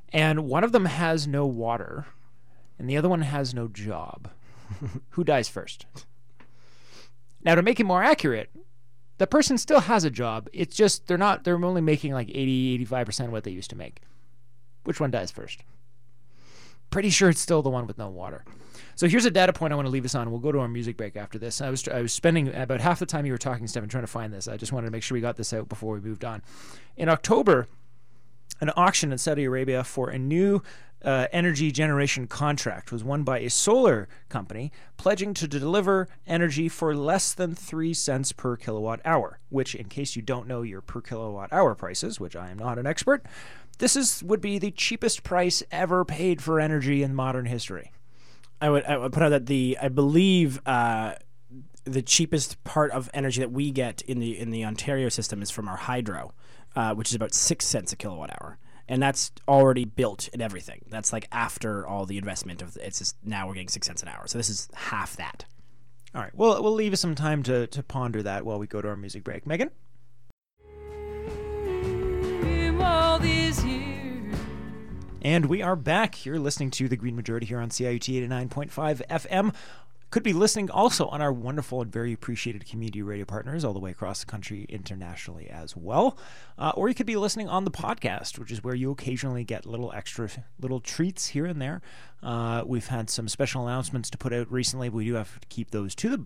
[0.09, 2.05] and one of them has no water,
[2.79, 4.29] and the other one has no job.
[5.11, 5.85] Who dies first?
[7.43, 8.49] Now, to make it more accurate,
[9.17, 10.49] the person still has a job.
[10.51, 13.75] It's just they're not, they're only making like 80, 85% of what they used to
[13.75, 14.01] make.
[14.83, 15.63] Which one dies first?
[16.89, 18.45] Pretty sure it's still the one with no water.
[18.95, 20.31] So here's a data point I want to leave us on.
[20.31, 21.59] We'll go to our music break after this.
[21.59, 24.07] I was I was spending about half the time you were talking, Stefan, trying to
[24.07, 24.47] find this.
[24.47, 26.41] I just wanted to make sure we got this out before we moved on.
[26.95, 27.67] In October,
[28.61, 30.63] an auction in Saudi Arabia for a new
[31.05, 36.95] uh, energy generation contract was won by a solar company pledging to deliver energy for
[36.95, 41.01] less than 3 cents per kilowatt hour, which, in case you don't know your per
[41.01, 43.23] kilowatt hour prices, which I am not an expert,
[43.77, 47.91] this is would be the cheapest price ever paid for energy in modern history.
[48.59, 51.15] I would, I would put out that the I believe uh,
[51.83, 55.51] the cheapest part of energy that we get in the in the Ontario system is
[55.51, 56.33] from our hydro,
[56.75, 60.81] uh, which is about six cents a kilowatt hour and that's already built and everything.
[60.89, 64.09] That's like after all the investment of it's just now we're getting six cents an
[64.09, 64.27] hour.
[64.27, 65.45] So this is half that.
[66.13, 66.33] All right.
[66.33, 68.95] Well, we'll leave you some time to, to ponder that while we go to our
[68.95, 69.45] music break.
[69.45, 69.69] Megan?
[75.21, 76.23] And we are back.
[76.23, 79.55] You're listening to The Green Majority here on CIUT 89.5 FM.
[80.11, 83.79] Could be listening also on our wonderful and very appreciated community radio partners all the
[83.79, 86.17] way across the country internationally as well.
[86.57, 89.65] Uh, or you could be listening on the podcast, which is where you occasionally get
[89.65, 91.81] little extra little treats here and there.
[92.23, 94.89] Uh, we've had some special announcements to put out recently.
[94.89, 96.25] We do have to keep those to the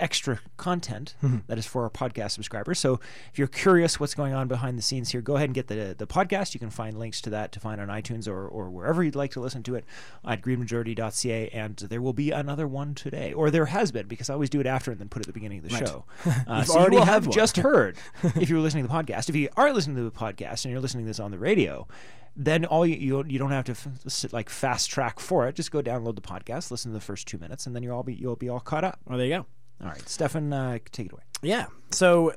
[0.00, 1.14] extra content
[1.46, 2.78] that is for our podcast subscribers.
[2.78, 3.00] So
[3.32, 5.94] if you're curious what's going on behind the scenes here, go ahead and get the
[5.96, 6.54] the podcast.
[6.54, 9.30] You can find links to that to find on iTunes or, or wherever you'd like
[9.32, 9.84] to listen to it
[10.26, 11.48] at greenmajority.ca.
[11.50, 14.60] And there will be another one today, or there has been because I always do
[14.60, 16.04] it after and then put it at the beginning of the show.
[16.46, 17.34] Uh, so already you will have one.
[17.34, 17.96] just heard
[18.36, 19.28] if you were listening to the podcast.
[19.28, 21.86] If you are listening to the podcast and you're listening to this on the radio.
[22.34, 25.54] Then all you, you you don't have to f- sit, like fast track for it.
[25.54, 28.02] Just go download the podcast, listen to the first two minutes, and then you'll all
[28.02, 28.98] be you'll be all caught up.
[29.06, 29.46] Well, there you go.
[29.82, 31.22] All right, Stefan, uh, take it away.
[31.42, 31.66] Yeah.
[31.90, 32.34] So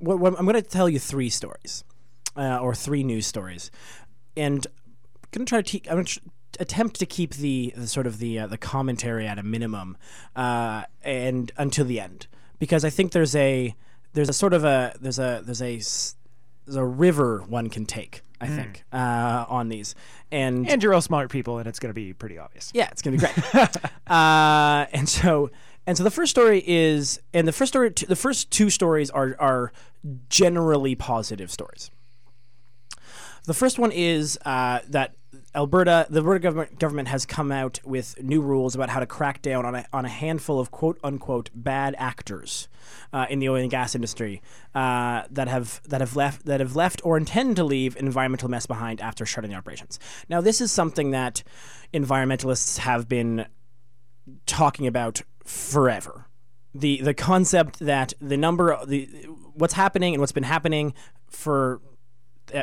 [0.00, 1.84] I'm going to tell you three stories,
[2.36, 3.70] uh, or three news stories,
[4.36, 4.66] and
[5.24, 5.78] I'm going to try to.
[5.78, 6.20] Te- I'm going to
[6.60, 9.96] attempt to keep the, the sort of the uh, the commentary at a minimum,
[10.34, 12.26] uh, and until the end,
[12.58, 13.74] because I think there's a
[14.12, 15.80] there's a sort of a there's a there's a
[16.68, 18.22] a river one can take.
[18.40, 19.94] I think uh, on these,
[20.32, 22.72] and And you're all smart people, and it's going to be pretty obvious.
[22.74, 23.38] yeah, it's gonna be great.
[24.08, 25.52] uh, and so,
[25.86, 29.36] and so the first story is, and the first story, the first two stories are
[29.38, 29.72] are
[30.28, 31.92] generally positive stories.
[33.44, 35.14] The first one is uh, that
[35.54, 39.42] Alberta, the Alberta government, government has come out with new rules about how to crack
[39.42, 42.68] down on a, on a handful of quote unquote bad actors
[43.12, 44.42] uh, in the oil and gas industry
[44.74, 48.66] uh, that have that have left that have left or intend to leave environmental mess
[48.66, 49.98] behind after shutting down operations.
[50.28, 51.42] Now, this is something that
[51.92, 53.46] environmentalists have been
[54.46, 56.26] talking about forever.
[56.74, 59.06] The the concept that the number the
[59.54, 60.94] what's happening and what's been happening
[61.28, 61.80] for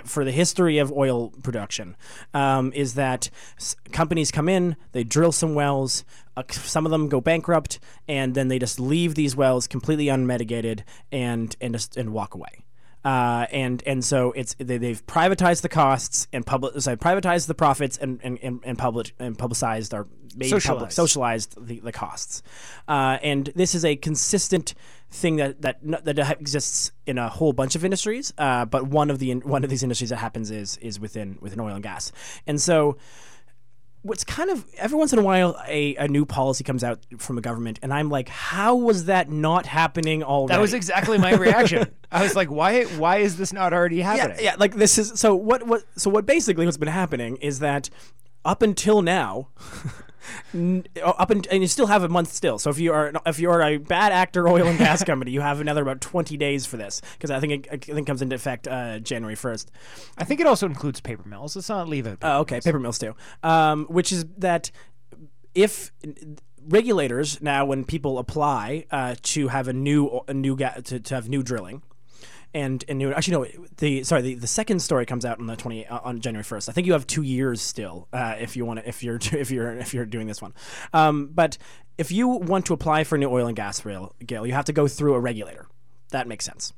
[0.06, 1.96] for the history of oil production
[2.34, 6.04] um, is that s- companies come in, they drill some wells,
[6.38, 10.84] uh, some of them go bankrupt, and then they just leave these wells completely unmitigated
[11.12, 12.64] and and just and walk away.
[13.04, 17.54] Uh, and and so it's they, they've privatized the costs and public sorry, privatized the
[17.54, 20.94] profits and and and, and public and publicized or made public Socialized.
[20.94, 22.44] socialized the, the costs.
[22.88, 24.74] Uh, and this is a consistent
[25.12, 28.34] thing that that that exists in a whole bunch of industries.
[28.38, 31.60] Uh, but one of the one of these industries that happens is is within within
[31.60, 32.12] oil and gas.
[32.46, 32.98] And so
[34.02, 37.38] what's kind of every once in a while a, a new policy comes out from
[37.38, 41.34] a government and i'm like how was that not happening already That was exactly my
[41.34, 41.90] reaction.
[42.12, 44.38] I was like, why why is this not already happening?
[44.42, 47.90] yeah like this is so what what so what basically what's been happening is that
[48.46, 49.50] up until now
[51.04, 53.50] up and, and you still have a month still so if you are if you
[53.50, 56.78] are a bad actor oil and gas company you have another about 20 days for
[56.78, 59.68] this because i think it, I think it comes into effect uh, january 1st
[60.18, 61.56] I think it also includes paper mills.
[61.56, 62.20] Let's not leave it.
[62.22, 63.16] Oh, okay, paper mills too.
[63.44, 64.72] Um, which is that
[65.56, 65.92] if
[66.68, 71.16] regulators now, when people apply uh, to have a new a new ga- to, to
[71.16, 71.82] have new drilling.
[72.52, 75.86] And, and actually no the sorry the, the second story comes out on the 20
[75.86, 76.70] uh, on January 1st.
[76.70, 79.52] I think you have 2 years still uh, if you want to if you're if
[79.52, 80.54] you're if you're doing this one.
[80.92, 81.58] Um, but
[82.00, 84.66] if you want to apply for a new oil and gas rail, Gail, you have
[84.66, 85.68] to go through a regulator.
[86.10, 86.74] That makes sense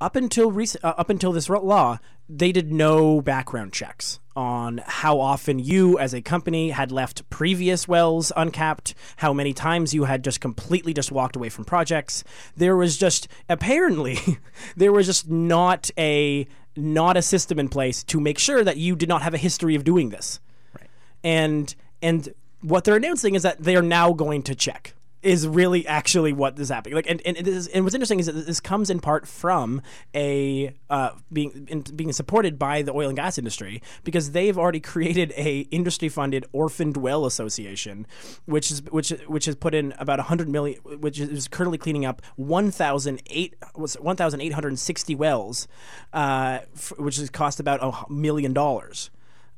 [0.00, 5.18] up until recent, uh, up until this law, they did no background checks on how
[5.18, 10.22] often you, as a company, had left previous wells uncapped, how many times you had
[10.22, 12.22] just completely just walked away from projects.
[12.56, 14.16] There was just apparently
[14.76, 16.46] there was just not a
[16.76, 19.74] not a system in place to make sure that you did not have a history
[19.74, 20.38] of doing this.
[20.72, 20.88] Right.
[21.24, 22.28] And and
[22.60, 26.58] what they're announcing is that they are now going to check is really actually what
[26.58, 26.94] is happening.
[26.94, 29.82] Like, and and, is, and what's interesting is that this comes in part from
[30.14, 34.80] a uh, being in, being supported by the oil and gas industry because they've already
[34.80, 38.06] created a industry funded orphaned well association,
[38.46, 42.22] which is which which has put in about hundred million, which is currently cleaning up
[42.36, 45.66] one thousand eight was one thousand eight hundred sixty wells,
[46.12, 49.10] uh, f- which has cost about a million dollars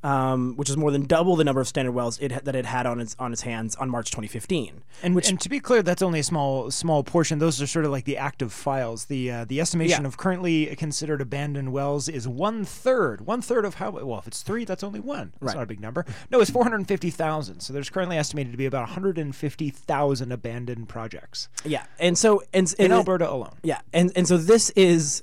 [0.02, 2.86] um, which is more than double the number of standard wells it, that it had
[2.86, 4.82] on its on its hands on March 2015.
[5.02, 7.38] And, and to be clear, that's only a small small portion.
[7.38, 9.06] Those are sort of like the active files.
[9.06, 10.08] The uh, the estimation Yeah.
[10.08, 13.26] of currently considered abandoned wells is one third.
[13.26, 15.32] One third of how well if it's three, that's only one.
[15.40, 15.56] That's Right.
[15.56, 16.04] not a big number.
[16.30, 17.60] No, it's four hundred fifty thousand.
[17.60, 21.84] So there's currently estimated to be about one hundred and fifty thousand abandoned projects Yeah,
[21.98, 23.56] and so and, in and Alberta alone.
[23.62, 25.22] Yeah, and and so this is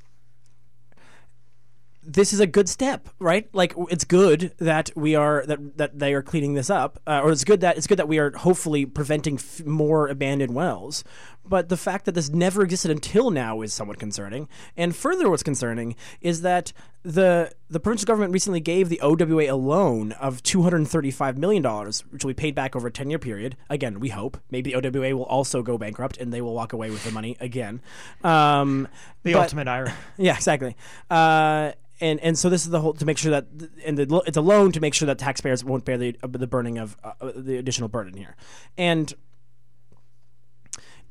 [2.08, 3.50] this is a good step, right?
[3.54, 7.32] Like it's good that we are that that they are cleaning this up, uh, or
[7.32, 11.04] it's good that it's good that we are hopefully preventing f- more abandoned wells.
[11.48, 14.50] But the fact that this never existed until now is somewhat concerning.
[14.76, 19.56] And further, what's concerning is that the the provincial government recently gave the OWA a
[19.56, 22.92] loan of two hundred thirty five million dollars, which will be paid back over a
[22.92, 23.56] ten year period.
[23.70, 26.90] Again, we hope maybe the OWA will also go bankrupt and they will walk away
[26.90, 27.82] with the money again.
[28.24, 28.88] Um,
[29.24, 29.94] The but- ultimate irony.
[30.18, 30.76] yeah, exactly.
[31.10, 33.48] Uh, and and so this is the whole to make sure that
[33.86, 36.48] and the, it's a loan to make sure that taxpayers won't bear the uh, the
[36.48, 38.36] burning of uh, the additional burden here,
[38.78, 39.14] and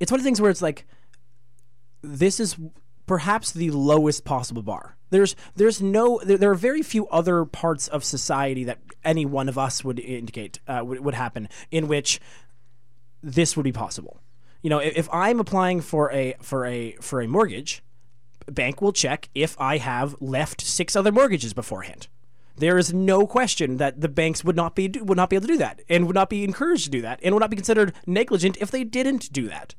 [0.01, 0.87] it's one of the things where it's like
[2.03, 2.57] this is
[3.07, 4.97] perhaps the lowest possible bar.
[5.11, 9.49] There's there's no there, there are very few other parts of society that any one
[9.49, 12.21] of us would indicate uh, would, would happen in which
[13.23, 14.21] this would be possible.
[14.63, 17.83] You know, if, if I'm applying for a for a for a mortgage,
[18.47, 22.09] bank will check if I have left six other mortgages beforehand.
[22.59, 25.53] There is no question that the banks would not be would not be able to
[25.53, 27.93] do that, and would not be encouraged to do that, and would not be considered
[28.07, 29.75] negligent if they didn't do that.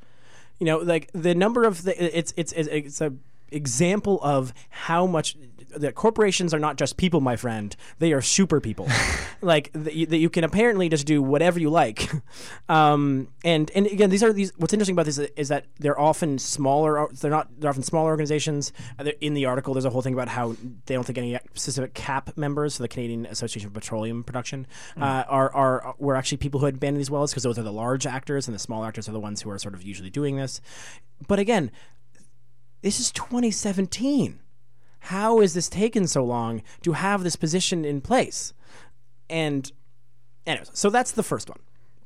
[0.59, 3.13] You know, like the number of the it's it's it's, it's a
[3.51, 5.37] example of how much
[5.75, 7.75] that corporations are not just people, my friend.
[7.99, 8.87] They are super people.
[9.41, 12.09] like that you, that you can apparently just do whatever you like.
[12.69, 14.51] Um, and and again, these are these.
[14.57, 17.07] What's interesting about this is, is that they're often smaller.
[17.13, 17.47] They're not.
[17.57, 18.73] They're often smaller organizations.
[18.99, 21.93] Uh, In the article, there's a whole thing about how they don't think any specific
[21.93, 26.59] CAP members, so the Canadian Association of Petroleum Production, uh, are are were actually people
[26.59, 29.07] who had abandoned these wells because those are the large actors and the small actors
[29.07, 30.59] are the ones who are sort of usually doing this.
[31.25, 31.71] But again,
[32.81, 34.39] this is 2017.
[35.07, 38.53] How is this taken so long to have this position in place?
[39.29, 39.71] And,
[40.45, 41.59] anyways, so that's the first one.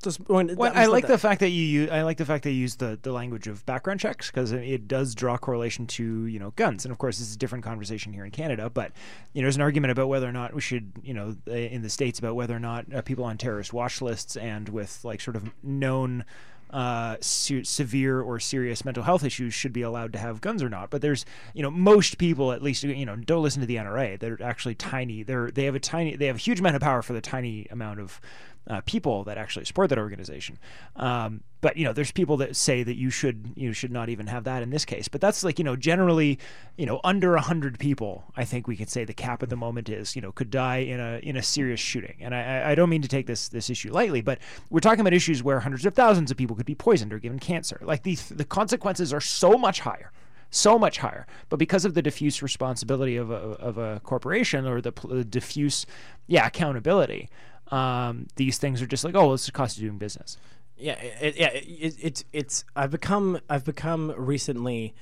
[0.03, 0.55] Just going.
[0.55, 2.51] Well, that- I like let the fact that you use, I like the fact they
[2.51, 6.51] use the, the language of background checks because it does draw correlation to you know
[6.55, 8.93] guns and of course this is a different conversation here in Canada but
[9.33, 11.83] you know there's an argument about whether or not we should you know uh, in
[11.83, 15.21] the states about whether or not uh, people on terrorist watch lists and with like
[15.21, 16.25] sort of known
[16.71, 20.69] uh, se- severe or serious mental health issues should be allowed to have guns or
[20.69, 20.89] not.
[20.89, 24.19] But there's, you know, most people at least, you know, don't listen to the NRA.
[24.19, 25.23] They're actually tiny.
[25.23, 27.67] They're they have a tiny, they have a huge amount of power for the tiny
[27.71, 28.19] amount of
[28.67, 30.57] uh, people that actually support that organization.
[30.95, 34.27] Um, but you know, there's people that say that you should you should not even
[34.27, 35.07] have that in this case.
[35.07, 36.39] But that's like you know, generally,
[36.77, 39.89] you know, under hundred people, I think we could say the cap at the moment
[39.89, 42.15] is you know could die in a in a serious shooting.
[42.19, 45.13] And I, I- don't mean to take this this issue lightly, but we're talking about
[45.13, 47.79] issues where hundreds of thousands of people could be poisoned or given cancer.
[47.81, 50.11] Like the the consequences are so much higher
[50.53, 51.25] so much higher.
[51.47, 55.85] But because of the diffuse responsibility of a, of a corporation or the pl- diffuse,
[56.27, 57.29] yeah, accountability,
[57.71, 60.37] um, these things are just like, oh, well, it's the cost of doing business.
[60.77, 64.93] yeah, it, yeah, it, it's it's I've become I've become recently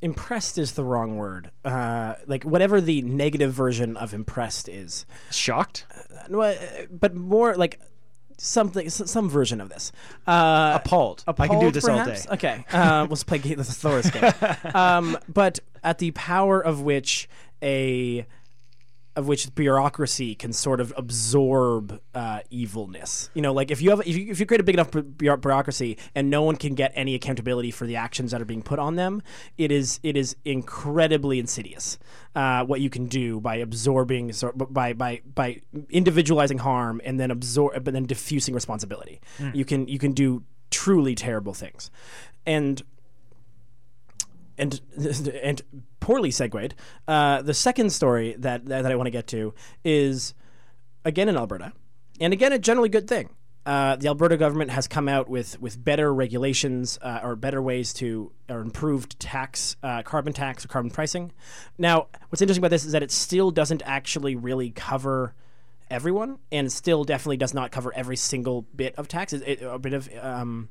[0.00, 1.50] impressed is the wrong word.
[1.64, 5.86] Uh, like whatever the negative version of impressed is, Shocked,
[6.28, 6.54] No, uh,
[6.90, 7.80] but more like
[8.38, 9.92] something some version of this.
[10.26, 11.24] Uh, appalled.
[11.26, 12.20] I can do Appalled, this all day.
[12.32, 14.32] Okay, uh, let's play the Thoris game.
[14.74, 17.28] Um, but at the power of which
[17.62, 18.26] a
[19.14, 23.30] of which bureaucracy can sort of absorb uh, evilness.
[23.34, 25.98] You know, like if you have if you, if you create a big enough bureaucracy
[26.14, 28.96] and no one can get any accountability for the actions that are being put on
[28.96, 29.22] them,
[29.58, 31.98] it is it is incredibly insidious.
[32.34, 37.30] Uh, what you can do by absorbing sor- by by by individualizing harm and then
[37.30, 39.20] absorb but then diffusing responsibility.
[39.52, 41.90] You can you can do truly terrible things,
[42.46, 42.82] and
[44.58, 44.80] and
[45.42, 45.62] and
[46.00, 46.74] poorly segued.
[47.08, 50.34] Uh, the second story that that I want to get to is
[51.04, 51.72] again in Alberta,
[52.20, 53.30] and again a generally good thing.
[53.64, 57.92] Uh, the Alberta government has come out with with better regulations uh, or better ways
[57.94, 61.30] to or improved tax uh, carbon tax or carbon pricing.
[61.78, 65.34] Now, what's interesting about this is that it still doesn't actually really cover
[65.88, 69.32] everyone, and still definitely does not cover every single bit of tax.
[69.32, 70.68] It, it- a bit of um,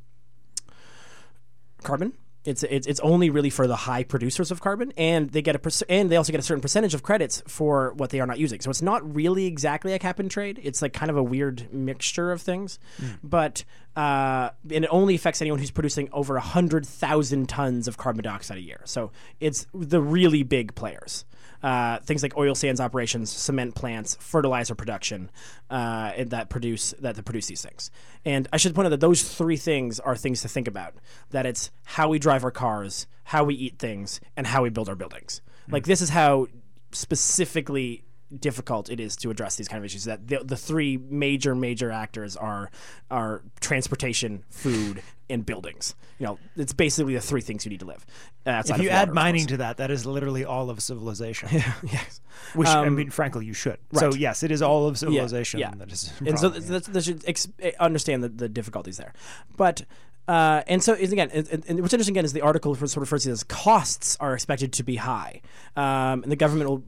[1.83, 2.11] carbon.
[2.43, 5.59] It's, it's it's only really for the high producers of carbon, and they get a
[5.59, 8.39] perc- and they also get a certain percentage of credits for what they are not
[8.39, 8.61] using.
[8.61, 10.59] So it's not really exactly a cap and trade.
[10.63, 12.79] It's like kind of a weird mixture of things,
[13.23, 13.63] but
[13.95, 18.57] uh, and it only affects anyone who's producing over hundred thousand tons of carbon dioxide
[18.57, 18.81] a year.
[18.85, 21.25] So it's the really big players.
[21.63, 25.29] Uh, things like oil sands operations, cement plants, fertilizer production,
[25.69, 27.91] uh, that produce that, that produce these things.
[28.25, 30.95] And I should point out that those three things are things to think about.
[31.29, 34.89] That it's how we drive our cars, how we eat things, and how we build
[34.89, 35.41] our buildings.
[35.69, 36.47] Like this is how
[36.91, 38.03] specifically
[38.37, 40.05] difficult it is to address these kind of issues.
[40.05, 42.71] That the, the three major major actors are
[43.09, 45.95] are transportation, food, and buildings.
[46.19, 48.05] You know, it's basically the three things you need to live.
[48.45, 51.49] Uh, If you add mining to that, that is literally all of civilization.
[51.83, 52.21] yes.
[52.53, 53.77] Which I Um, mean, frankly, you should.
[53.93, 55.59] So yes, it is all of civilization.
[55.59, 55.71] yeah.
[55.77, 56.11] That is.
[56.19, 56.93] and so problem, th- yeah.
[56.93, 57.47] they should ex-
[57.79, 59.13] understand the, the difficulties there.
[59.57, 59.83] But
[60.31, 63.23] uh, and so again, and, and- what's interesting again is the article sort of refers
[63.23, 65.41] to this: costs are expected to be high,
[65.75, 66.83] um, and the government will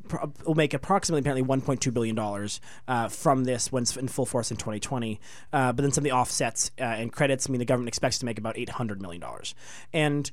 [0.46, 4.56] will make approximately apparently 1.2 billion dollars uh, from this when in full force in
[4.56, 5.20] 2020.
[5.52, 8.18] Uh, but then some of the offsets uh, and credits, I mean, the government expects
[8.20, 9.56] to make about 800 million dollars,
[9.92, 10.32] and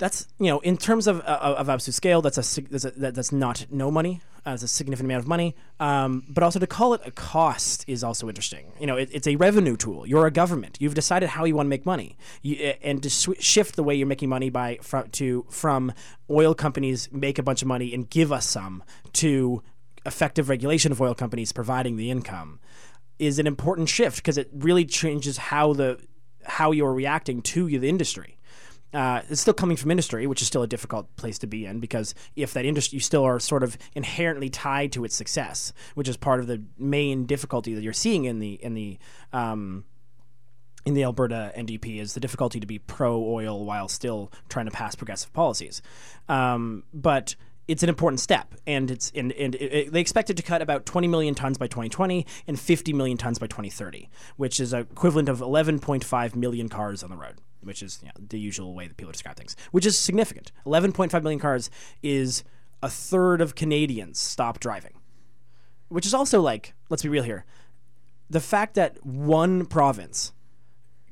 [0.00, 3.30] that's you know in terms of of, of absolute scale that's a, that's a that's
[3.30, 5.54] not no money uh, it's a significant amount of money.
[5.80, 8.72] Um, but also to call it a cost is also interesting.
[8.80, 10.06] You know it, it's a revenue tool.
[10.06, 10.78] You're a government.
[10.80, 12.16] You've decided how you want to make money.
[12.42, 15.92] You, and to sw- shift the way you're making money by from to from
[16.30, 18.82] oil companies make a bunch of money and give us some
[19.14, 19.62] to
[20.06, 22.58] effective regulation of oil companies providing the income
[23.18, 26.00] is an important shift because it really changes how the
[26.44, 28.38] how you're reacting to the industry
[28.92, 31.78] uh, it's still coming from industry, which is still a difficult place to be in
[31.80, 36.08] because if that industry, you still are sort of inherently tied to its success, which
[36.08, 38.98] is part of the main difficulty that you're seeing in the in the
[39.32, 39.84] um,
[40.86, 44.70] in the Alberta NDP is the difficulty to be pro oil while still trying to
[44.72, 45.82] pass progressive policies.
[46.28, 47.34] Um, but
[47.68, 50.62] it's an important step, and it's and, and it, it- they expect it to cut
[50.62, 55.28] about 20 million tons by 2020 and 50 million tons by 2030, which is equivalent
[55.28, 58.96] of 11.5 million cars on the road, which is you know, the usual way that
[58.96, 60.52] people describe things, which is significant.
[60.66, 61.70] 11.5 million cars
[62.02, 62.44] is
[62.82, 64.94] a third of Canadians stop driving,
[65.88, 67.44] which is also like, let's be real here,
[68.28, 70.32] the fact that one province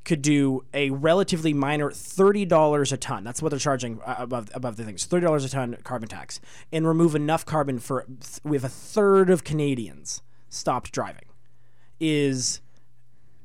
[0.08, 3.24] could do a relatively minor thirty dollars a ton.
[3.24, 5.04] That's what they're charging above above the things.
[5.04, 6.40] Thirty dollars a ton carbon tax,
[6.72, 8.06] and remove enough carbon for
[8.42, 11.26] with a third of Canadians stopped driving,
[12.00, 12.62] is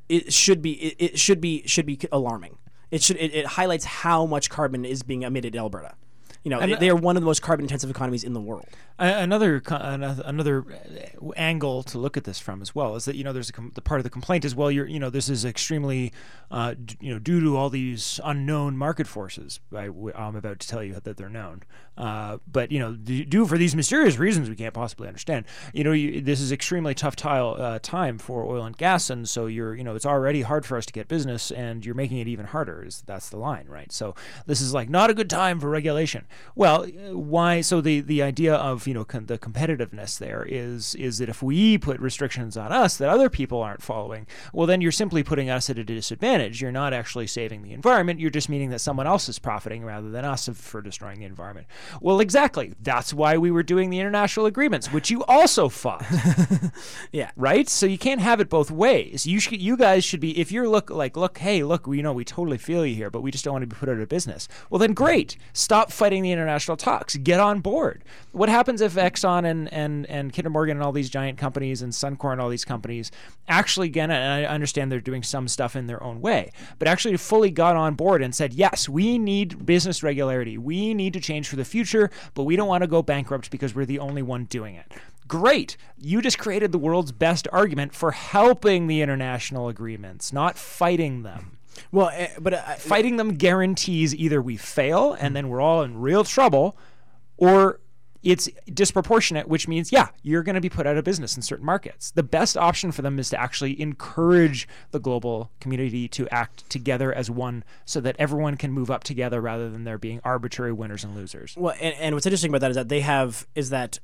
[0.08, 2.58] it should be it, it should be should be alarming.
[2.94, 5.96] It should it, it highlights how much carbon is being emitted in Alberta.
[6.44, 8.68] You know, they, they are one of the most carbon intensive economies in the world.
[9.00, 13.24] Another another another uh, angle to look at this from as well is that you
[13.24, 15.44] know there's a the part of the complaint is well you're you know this is
[15.44, 16.14] extremely
[16.52, 20.84] uh, you know due to all these unknown market forces I, am about to tell
[20.84, 21.64] you that they're known
[21.98, 25.46] uh, but you know due for these mysterious reasons we can't possibly understand.
[25.74, 29.28] You know you, this is extremely tough tile, uh, time for oil and gas and
[29.28, 32.18] so you're you know it's already hard for us to get business and you're making
[32.18, 33.92] it even harder is that's the line right?
[33.92, 34.16] So
[34.46, 36.26] this is like not a good time for regulation.
[36.56, 40.96] Well uh, why so the the idea of you know con- the competitiveness there is
[40.96, 44.82] is that if we put restrictions on us that other people aren't following well then
[44.82, 46.62] you're simply putting us at a disadvantage.
[46.62, 48.20] You're not actually saving the environment.
[48.20, 51.68] You're just meaning that someone else is profiting rather than us for destroying the environment
[52.02, 56.04] well exactly that's why we were doing the international agreements which you also fought
[57.12, 57.32] Yeah.
[57.36, 57.68] right?
[57.70, 59.26] So you can't have it both ways.
[59.26, 62.04] You should, you guys should be if you're look like look, hey, look, we you
[62.04, 64.00] know we totally feel you here, but we just don't want to be put out
[64.00, 64.48] of business.
[64.70, 67.16] Well, then great, stop fighting the international talks.
[67.18, 68.04] Get on board.
[68.32, 71.94] What happens if Exxon and and and Kinder Morgan and all these giant companies and
[71.94, 73.12] Suncor and all these companies
[73.48, 77.18] actually again, and I understand they're doing some stuff in their own way, but actually
[77.18, 80.58] fully got on board and said, yes, we need business regularity.
[80.58, 83.74] We need to change for the future, but we don't want to go bankrupt because
[83.74, 84.92] we're the only one doing it.
[85.28, 85.76] Great.
[85.98, 91.58] You just created the world's best argument for helping the international agreements, not fighting them.
[91.92, 96.00] Well, uh, but uh, Fighting them guarantees either we fail and then we're all in
[96.00, 96.78] real trouble,
[97.38, 97.80] or
[98.24, 101.66] it's disproportionate, which means, yeah, you're going to be put out of business in certain
[101.66, 102.12] markets.
[102.12, 107.14] The best option for them is to actually encourage the global community to act together
[107.14, 111.04] as one so that everyone can move up together rather than there being arbitrary winners
[111.04, 111.56] and losers.
[111.58, 114.00] Well, and, and what's interesting about that is that they have is that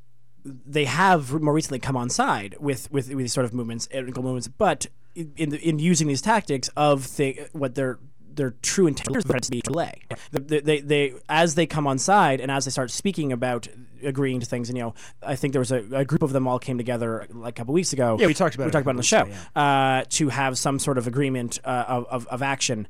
[0.46, 4.00] they have more recently come on side with with, with these sort of movements, uh,
[4.00, 7.08] ethical movements, but in in, in using these tactics of
[7.54, 8.00] what their
[8.36, 9.94] their true intent is to be delay.
[10.32, 13.68] The- the- They, they, as they come on side and as they start speaking about
[14.04, 16.48] agreeing to things, and you know, I think there was a, a group of them
[16.48, 18.18] all came together like a couple weeks ago.
[18.20, 20.58] Yeah, we talked about we it talked about on the show weeks uh, to have
[20.58, 22.88] some sort of agreement uh, of, of of action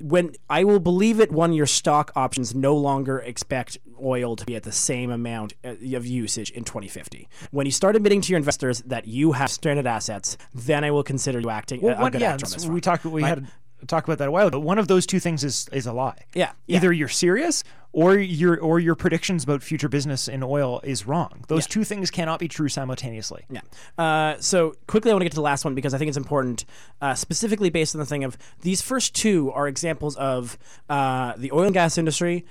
[0.00, 4.54] when I will believe it when your stock options no longer expect oil to be
[4.56, 7.28] at the same amount uh, of usage in 2050.
[7.52, 11.04] When you start admitting to your investors that you have stranded assets, then I will
[11.04, 12.84] consider you acting Well, good yeah, actor on this we front.
[12.84, 13.04] talked.
[13.06, 13.46] We had
[13.82, 14.58] a talk about that a while ago.
[14.58, 16.24] One of those two things is is a lie.
[16.34, 16.76] Yeah, yeah.
[16.76, 21.44] Either you're serious or your or your predictions about future business in oil is wrong.
[21.48, 23.44] Those two things cannot be true simultaneously.
[23.50, 23.60] Yeah.
[23.98, 26.16] Uh, so quickly, I want to get to the last one because I think it's
[26.16, 26.64] important,
[27.00, 30.58] uh, specifically based on the thing of these first two are examples of
[30.88, 32.46] uh, the oil and gas industry.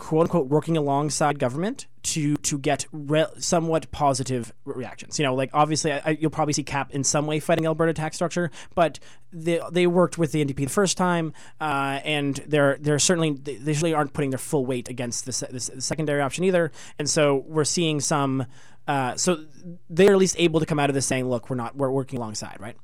[0.00, 5.18] Quote unquote working alongside government to to get re- somewhat positive reactions.
[5.18, 7.92] You know, like obviously I, I, you'll probably see Cap in some way fighting Alberta
[7.92, 8.98] tax structure, but
[9.30, 13.74] they they worked with the NDP the first time, uh, and they're they're certainly they
[13.74, 17.44] certainly aren't putting their full weight against the se- the secondary option either, and so
[17.46, 18.46] we're seeing some.
[18.88, 19.44] Uh, so
[19.90, 22.18] they're at least able to come out of this saying, "Look, we're not we're working
[22.18, 22.76] alongside," right?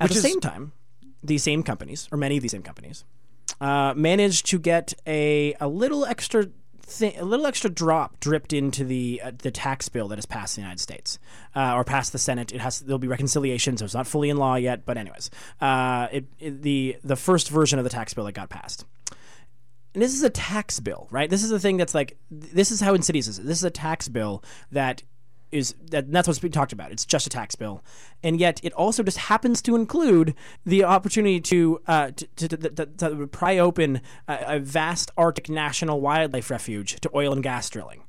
[0.00, 0.72] At Which the is- same time,
[1.22, 3.04] these same companies, or many of these same companies,
[3.60, 6.46] uh, managed to get a a little extra.
[6.88, 10.54] Thi- a little extra drop dripped into the uh, the tax bill that has passed
[10.54, 11.18] the United States
[11.56, 12.52] uh, or passed the Senate.
[12.52, 14.86] It has there'll be reconciliation, so it's not fully in law yet.
[14.86, 15.28] But anyways,
[15.60, 18.84] uh, it, it the the first version of the tax bill that got passed
[19.96, 21.30] and this is a tax bill, right?
[21.30, 23.44] This is the thing that's like this is how insidious this is.
[23.46, 25.02] This is a tax bill that
[25.52, 26.92] is that that's what's being talked about.
[26.92, 27.82] It's just a tax bill,
[28.22, 30.34] and yet it also just happens to include
[30.64, 36.00] the opportunity to uh, to, to, to, to, pry open a, a vast Arctic national
[36.00, 38.05] wildlife refuge to oil and gas drilling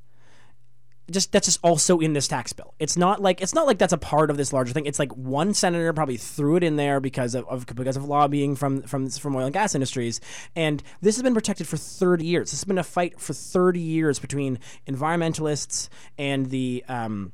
[1.10, 2.74] just that's just also in this tax bill.
[2.78, 4.86] It's not like it's not like that's a part of this larger thing.
[4.86, 8.56] It's like one senator probably threw it in there because of, of because of lobbying
[8.56, 10.20] from from from oil and gas industries,
[10.54, 12.50] and this has been protected for 30 years.
[12.50, 15.88] This has been a fight for 30 years between environmentalists
[16.18, 17.32] and the um,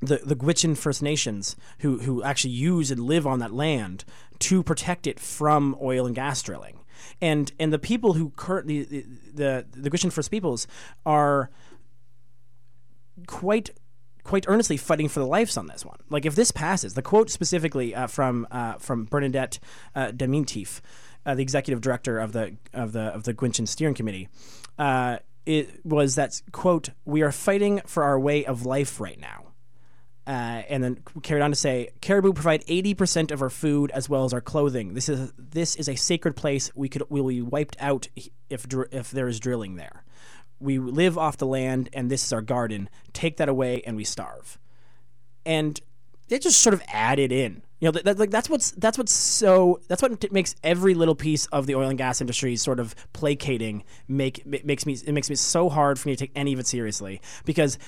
[0.00, 4.04] the the Gwich'in First Nations who who actually use and live on that land
[4.40, 6.80] to protect it from oil and gas drilling.
[7.20, 10.66] And and the people who currently the the, the Gwich'in First Peoples
[11.06, 11.50] are
[13.26, 13.70] quite
[14.28, 15.98] quite earnestly fighting for the lives on this one.
[16.10, 19.58] Like if this passes, the quote specifically uh, from uh, from Bernadette
[19.94, 20.80] uh, Demientieff,
[21.24, 24.28] uh, the executive director of the of the of the Gwich'in Steering Committee,
[24.78, 29.44] uh, it was that quote: "We are fighting for our way of life right now."
[30.26, 34.26] Uh, and then carried on to say, "Caribou provide 80% of our food as well
[34.26, 34.92] as our clothing.
[34.92, 36.70] This is this is a sacred place.
[36.74, 38.08] We could will be wiped out
[38.50, 40.04] if if there is drilling there.
[40.60, 42.88] We live off the land, and this is our garden.
[43.12, 44.58] Take that away, and we starve."
[45.46, 45.80] And
[46.28, 47.62] it just sort of added in.
[47.80, 51.14] You know, that, that- like that's what's that's what's so that's what makes every little
[51.14, 53.84] piece of the oil and gas industry sort of placating.
[54.08, 56.58] Make ma- makes me it makes me so hard for me to take any of
[56.58, 57.78] it seriously because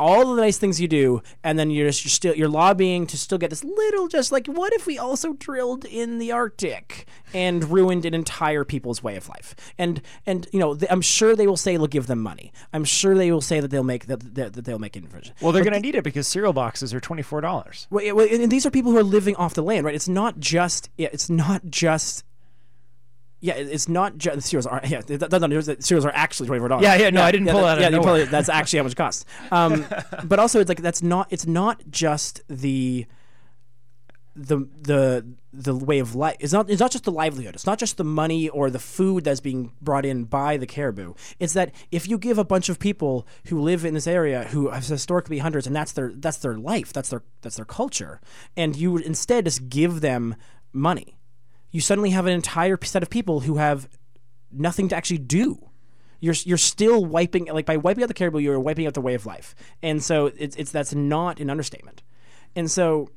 [0.00, 3.18] all the nice things you do, and then you're just you're still you're lobbying to
[3.18, 7.70] still get this little just like what if we also drilled in the Arctic and
[7.70, 9.54] ruined an entire people's way of life?
[9.78, 12.52] And and you know th- I'm sure they will say they'll give them money.
[12.72, 15.34] I'm sure they will say that they'll make that, that, that they'll make inversion.
[15.40, 17.86] Well, they're going to need it because cereal boxes are twenty four dollars.
[17.90, 19.94] Well, and and these are people who are living off the land, right?
[19.94, 22.24] It's not just it's not just
[23.40, 26.46] yeah, it's not just cereals are yeah, th- th- no, no, the cereals are actually
[26.46, 26.82] twenty four dollars.
[26.82, 28.48] Yeah, yeah, no, I didn't pull that, that out of Yeah, you pull it- that's
[28.48, 29.24] actually how much it costs.
[29.50, 29.86] Um,
[30.24, 33.06] but also, it's like that's not it's not just the
[34.36, 36.36] the the the way of life.
[36.38, 37.54] It's not it's not just the livelihood.
[37.54, 41.14] It's not just the money or the food that's being brought in by the caribou.
[41.38, 44.68] It's that if you give a bunch of people who live in this area who
[44.70, 48.20] have historically hunters and that's their that's their life, that's their that's their culture,
[48.56, 50.36] and you would instead just give them
[50.72, 51.18] money,
[51.70, 53.88] you suddenly have an entire set of people who have
[54.52, 55.70] nothing to actually do.
[56.20, 59.14] You're you're still wiping like by wiping out the caribou you're wiping out the way
[59.14, 59.54] of life.
[59.82, 62.02] And so it's it's that's not an understatement.
[62.54, 63.10] And so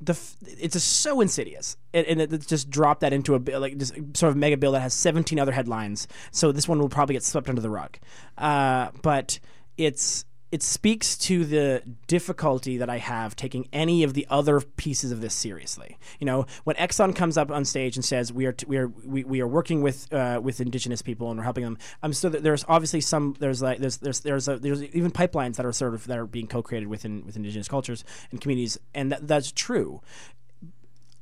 [0.00, 1.76] the it's just so insidious.
[1.94, 4.80] And, and it, just dropped that into a like just sort of mega bill that
[4.80, 6.08] has 17 other headlines.
[6.32, 7.98] So this one will probably get swept under the rug.
[8.36, 9.38] Uh, but
[9.76, 15.12] it's it speaks to the difficulty that I have taking any of the other pieces
[15.12, 15.96] of this seriously.
[16.18, 18.88] You know, when Exxon comes up on stage and says we are t- we are
[18.88, 21.78] we, we are working with uh, with indigenous people and we're helping them.
[22.02, 25.56] I'm so that there's obviously some there's like there's there's there's a, there's even pipelines
[25.56, 29.12] that are sort of that are being co-created within with indigenous cultures and communities, and
[29.12, 30.00] that, that's true.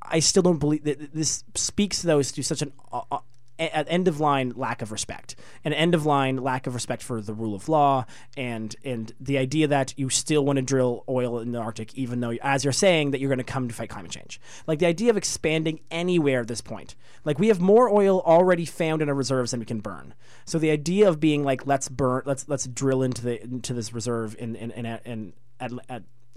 [0.00, 3.18] I still don't believe that this speaks though to such an uh,
[3.58, 7.20] an end of line lack of respect, an end of line lack of respect for
[7.20, 8.04] the rule of law,
[8.36, 12.20] and and the idea that you still want to drill oil in the Arctic, even
[12.20, 14.40] though, as you're saying, that you're going to come to fight climate change.
[14.66, 16.94] Like the idea of expanding anywhere at this point.
[17.24, 20.14] Like we have more oil already found in our reserves than we can burn.
[20.44, 23.92] So the idea of being like let's burn, let's let's drill into the into this
[23.92, 26.02] reserve in in in, in at, at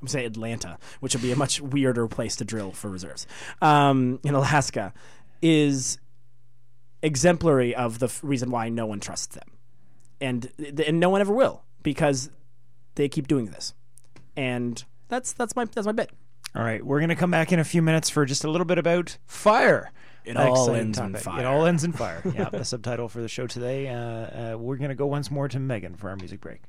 [0.00, 3.26] I'm saying Atlanta, which would be a much weirder place to drill for reserves
[3.60, 4.92] um, in Alaska,
[5.40, 5.98] is
[7.02, 9.48] exemplary of the f- reason why no one trusts them,
[10.20, 10.50] and
[10.86, 12.30] and no one ever will because
[12.94, 13.74] they keep doing this,
[14.36, 16.10] and that's that's my that's my bit.
[16.54, 18.66] All right, we're going to come back in a few minutes for just a little
[18.66, 19.90] bit about fire.
[20.24, 21.40] It all ends in fire.
[21.40, 22.22] It all ends in fire.
[22.34, 23.88] yeah, the subtitle for the show today.
[23.88, 23.96] Uh,
[24.54, 26.60] uh, we're going to go once more to Megan for our music break.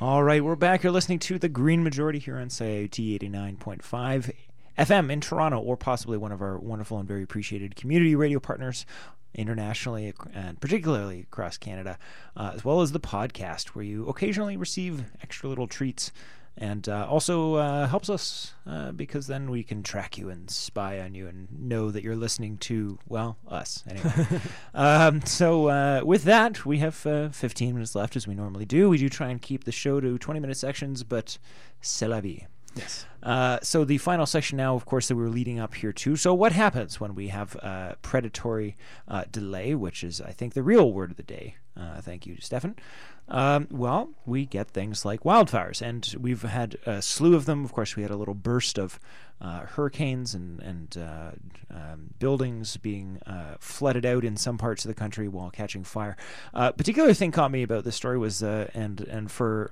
[0.00, 0.82] All right, we're back.
[0.82, 4.32] You're listening to the Green Majority here on CIUT 89.5
[4.78, 8.86] FM in Toronto, or possibly one of our wonderful and very appreciated community radio partners
[9.34, 11.98] internationally and particularly across Canada,
[12.34, 16.12] uh, as well as the podcast, where you occasionally receive extra little treats.
[16.60, 21.00] And uh, also uh, helps us uh, because then we can track you and spy
[21.00, 24.40] on you and know that you're listening to, well, us anyway.
[24.74, 28.90] um, so, uh, with that, we have uh, 15 minutes left as we normally do.
[28.90, 31.38] We do try and keep the show to 20 minute sections, but
[31.80, 32.46] c'est la vie.
[32.74, 33.06] Yes.
[33.22, 36.16] Uh, so the final section now, of course, that we were leading up here to.
[36.16, 38.76] So what happens when we have uh, predatory
[39.08, 41.56] uh, delay, which is, I think, the real word of the day?
[41.76, 42.76] Uh, thank you, Stefan.
[43.30, 47.64] Um, well, we get things like wildfires, and we've had a slew of them.
[47.64, 48.98] Of course, we had a little burst of
[49.40, 51.30] uh, hurricanes and and uh,
[51.70, 53.20] um, buildings being
[53.60, 56.16] flooded out in some parts of the country while catching fire.
[56.52, 59.70] A particular thing caught me about this story was, and and for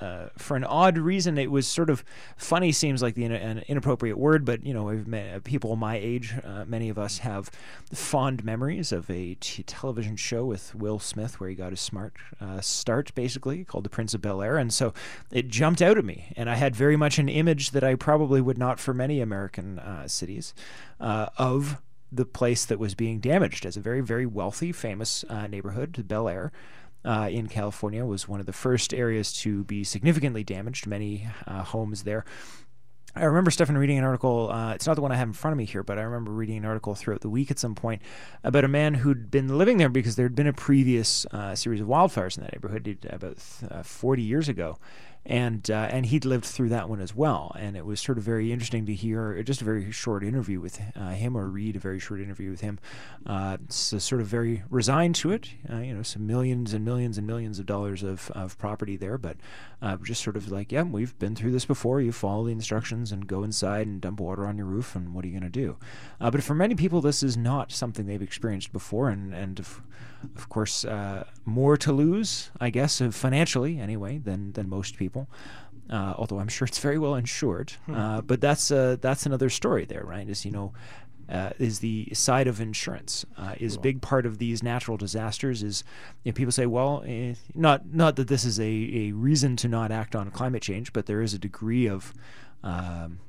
[0.00, 2.04] uh, for an odd reason, it was sort of
[2.36, 2.72] funny.
[2.72, 6.88] Seems like the, an inappropriate word, but you know, met, people my age, uh, many
[6.88, 7.50] of us have
[7.92, 12.14] fond memories of a t- television show with Will Smith where he got his smart
[12.40, 14.92] uh, start, basically called The Prince of Bel Air, and so
[15.30, 18.40] it jumped out at me, and I had very much an image that I probably
[18.40, 20.54] would not for many American uh, cities
[21.00, 21.80] uh, of
[22.10, 26.28] the place that was being damaged as a very, very wealthy, famous uh, neighborhood, Bel
[26.28, 26.52] Air
[27.04, 30.86] uh, in California was one of the first areas to be significantly damaged.
[30.86, 32.24] Many uh, homes there.
[33.16, 34.50] I remember Stefan reading an article.
[34.50, 36.32] Uh, it's not the one I have in front of me here, but I remember
[36.32, 38.02] reading an article throughout the week at some point
[38.42, 41.80] about a man who'd been living there because there had been a previous uh, series
[41.80, 43.38] of wildfires in that neighborhood about
[43.70, 44.78] uh, 40 years ago,
[45.26, 47.54] and uh, and he'd lived through that one as well.
[47.58, 50.80] And it was sort of very interesting to hear just a very short interview with
[50.94, 52.78] uh, him, or read a very short interview with him.
[53.24, 55.50] Uh, so sort of very resigned to it.
[55.70, 59.16] Uh, you know, some millions and millions and millions of dollars of, of property there,
[59.16, 59.36] but
[59.80, 62.00] uh, just sort of like, yeah, we've been through this before.
[62.00, 65.24] You follow the instructions and go inside and dump water on your roof, and what
[65.24, 65.76] are you going to do?
[66.20, 69.60] Uh, but for many people, this is not something they've experienced before, and and.
[69.60, 69.80] If,
[70.36, 75.28] of course, uh, more to lose, I guess, uh, financially anyway, than than most people.
[75.90, 77.72] Uh, although I'm sure it's very well insured.
[77.86, 77.94] Hmm.
[77.94, 80.28] Uh, but that's uh, that's another story there, right?
[80.28, 80.72] Is you know.
[81.26, 83.24] Uh, is the side of insurance
[83.56, 85.82] is a big part of these natural disasters is
[86.22, 89.66] you know, people say well eh, not not that this is a, a reason to
[89.66, 92.12] not act on climate change but there is a degree of
[92.62, 93.20] um,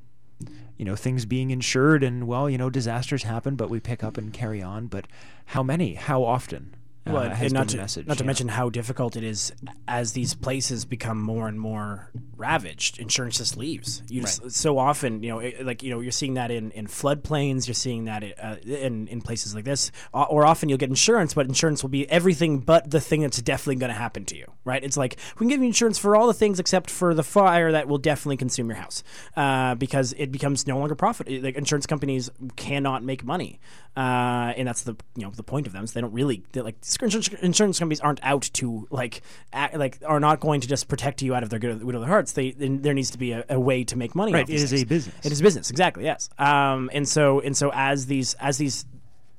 [0.78, 4.18] you know things being insured and well you know disasters happen but we pick up
[4.18, 5.06] and carry on but
[5.48, 6.75] how many how often
[7.06, 9.51] well, uh, and not to, message, not to mention how difficult it is
[9.88, 12.99] as these places become more and more ravaged.
[12.99, 14.01] Insurance just leaves.
[14.10, 14.51] You right.
[14.51, 17.68] so often, you know, it, like you know, you're seeing that in, in floodplains.
[17.68, 19.91] You're seeing that uh, in in places like this.
[20.14, 23.76] Or often you'll get insurance, but insurance will be everything but the thing that's definitely
[23.76, 24.51] going to happen to you.
[24.64, 24.84] Right?
[24.84, 27.72] It's like we can give you insurance for all the things except for the fire
[27.72, 29.03] that will definitely consume your house,
[29.38, 31.43] uh, because it becomes no longer profit.
[31.43, 33.60] Like insurance companies cannot make money,
[33.95, 35.86] uh, and that's the you know the point of them.
[35.86, 39.22] So they don't really like insurance, companies aren't out to like
[39.54, 42.06] act, like are not going to just protect you out of their good of their
[42.06, 42.34] hearts.
[42.34, 44.34] They there needs to be a, a way to make money.
[44.34, 44.82] Right, it is things.
[44.82, 45.26] a business.
[45.26, 46.04] It is business, exactly.
[46.04, 46.30] Yes.
[46.38, 48.86] Um, and so and so as these as these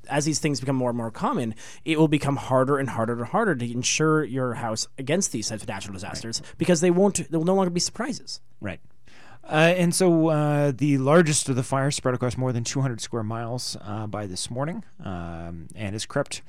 [0.09, 1.55] as these things become more and more common,
[1.85, 5.63] it will become harder and harder and harder to insure your house against these types
[5.63, 6.59] of natural disasters right.
[6.59, 7.29] because they won't.
[7.31, 8.41] There will no longer be surprises.
[8.61, 8.81] Right.
[9.49, 13.23] Uh, and so uh, the largest of the fires spread across more than 200 square
[13.23, 16.43] miles uh, by this morning um, and has crept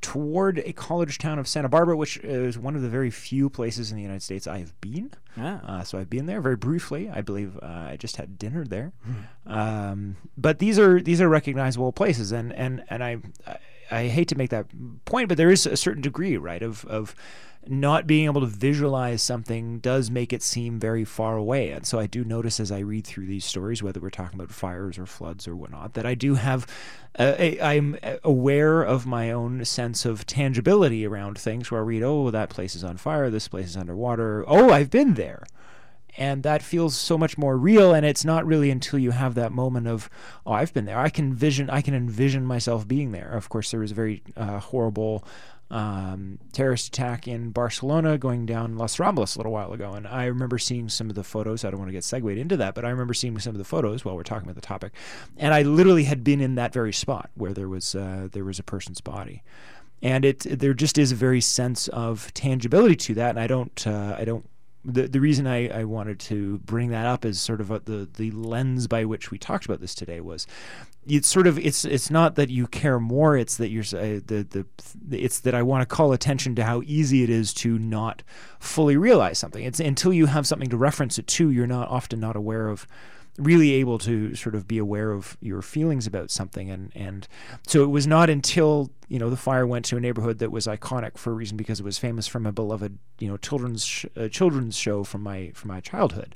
[0.00, 3.90] toward a college town of Santa Barbara, which is one of the very few places
[3.90, 5.12] in the United States I have been.
[5.36, 5.60] Ah.
[5.80, 7.10] Uh, so I've been there very briefly.
[7.10, 8.92] I believe uh, I just had dinner there.
[9.08, 9.56] Mm.
[9.56, 13.58] Um, but these are these are recognizable places, and and and I, I
[13.90, 14.66] I hate to make that
[15.04, 17.14] point, but there is a certain degree, right, of of
[17.66, 21.70] not being able to visualize something does make it seem very far away.
[21.70, 24.52] And so I do notice as I read through these stories, whether we're talking about
[24.52, 26.66] fires or floods or whatnot, that I do have,
[27.18, 32.02] uh, a, I'm aware of my own sense of tangibility around things where I read,
[32.02, 34.44] oh, that place is on fire, this place is underwater.
[34.48, 35.44] Oh, I've been there
[36.16, 39.52] and that feels so much more real and it's not really until you have that
[39.52, 40.10] moment of
[40.44, 43.70] oh i've been there i can vision i can envision myself being there of course
[43.70, 45.24] there was a very uh, horrible
[45.70, 49.92] um, terrorist attack in Barcelona going down Las Ramblas a little while ago.
[49.92, 51.64] And I remember seeing some of the photos.
[51.64, 53.64] I don't want to get segued into that, but I remember seeing some of the
[53.64, 54.92] photos while we're talking about the topic.
[55.36, 58.58] And I literally had been in that very spot where there was uh, there was
[58.58, 59.42] a person's body.
[60.02, 63.86] And it there just is a very sense of tangibility to that, and I don't
[63.86, 64.48] uh, I don't
[64.84, 68.08] the the reason I, I wanted to bring that up is sort of a, the
[68.16, 70.46] the lens by which we talked about this today was
[71.06, 74.46] it's sort of it's it's not that you care more it's that you're uh, the
[74.50, 74.66] the
[75.10, 78.22] it's that I want to call attention to how easy it is to not
[78.58, 79.64] fully realize something.
[79.64, 82.86] It's until you have something to reference it to you're not often not aware of
[83.38, 86.70] really able to sort of be aware of your feelings about something.
[86.70, 87.28] And and
[87.66, 90.66] so it was not until you know the fire went to a neighborhood that was
[90.66, 94.06] iconic for a reason because it was famous from a beloved you know children's sh-
[94.16, 96.34] uh, children's show from my from my childhood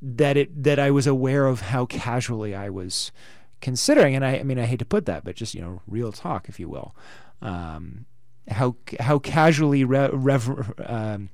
[0.00, 3.12] that it that I was aware of how casually I was
[3.60, 4.14] considering.
[4.14, 6.48] And I, I mean I hate to put that but just you know real talk
[6.48, 6.94] if you will.
[7.42, 8.06] Um,
[8.48, 11.30] how how casually re- rever- um,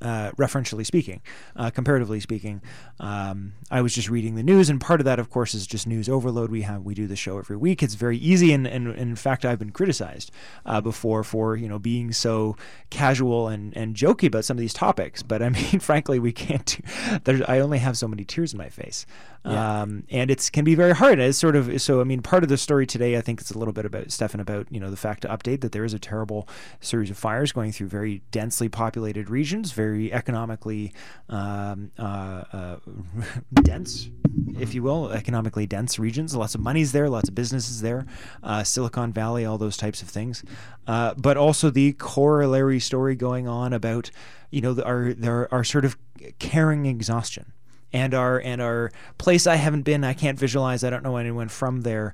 [0.00, 1.20] uh, referentially speaking,
[1.56, 2.62] uh, comparatively speaking,
[3.00, 5.86] um, I was just reading the news, and part of that, of course, is just
[5.86, 6.50] news overload.
[6.50, 7.82] We have we do the show every week.
[7.82, 10.30] It's very easy, and, and, and in fact, I've been criticized
[10.64, 12.56] uh, before for you know being so
[12.90, 15.22] casual and, and jokey about some of these topics.
[15.22, 16.78] But I mean, frankly, we can't.
[17.24, 19.06] Do, I only have so many tears in my face,
[19.46, 19.82] Yeah.
[19.82, 21.20] um, and it's can be very hard.
[21.20, 22.00] It's sort of so.
[22.00, 24.40] I mean, part of the story today, I think, it's a little bit about Stefan
[24.40, 26.48] about you know the fact to update that there is a terrible
[26.80, 30.92] series of fires going through very densely populated regions, very economically
[31.28, 32.76] um, uh, uh,
[33.62, 34.10] dense,
[34.58, 36.34] if you will, economically dense regions.
[36.34, 38.04] Lots of money's there, lots of businesses there,
[38.42, 40.42] uh, Silicon Valley, all those types of things.
[40.88, 44.10] Uh, but also the corollary story going on about
[44.50, 45.96] you know our there our sort of
[46.38, 47.52] caring exhaustion
[47.92, 51.48] and our and our place I haven't been, I can't visualize, I don't know anyone
[51.48, 52.12] from there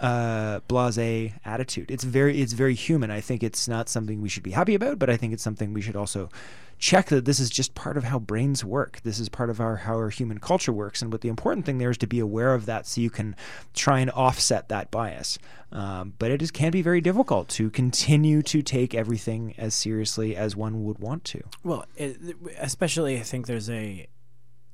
[0.00, 1.90] uh, blase attitude.
[1.90, 3.10] It's very it's very human.
[3.10, 5.72] I think it's not something we should be happy about, but I think it's something
[5.72, 6.28] we should also
[6.78, 9.00] check that this is just part of how brains work.
[9.02, 11.78] This is part of our how our human culture works, and what the important thing
[11.78, 13.34] there is to be aware of that, so you can
[13.74, 15.38] try and offset that bias.
[15.72, 20.36] Um, but it is can be very difficult to continue to take everything as seriously
[20.36, 21.42] as one would want to.
[21.64, 22.16] Well, it,
[22.58, 24.06] especially I think there's a,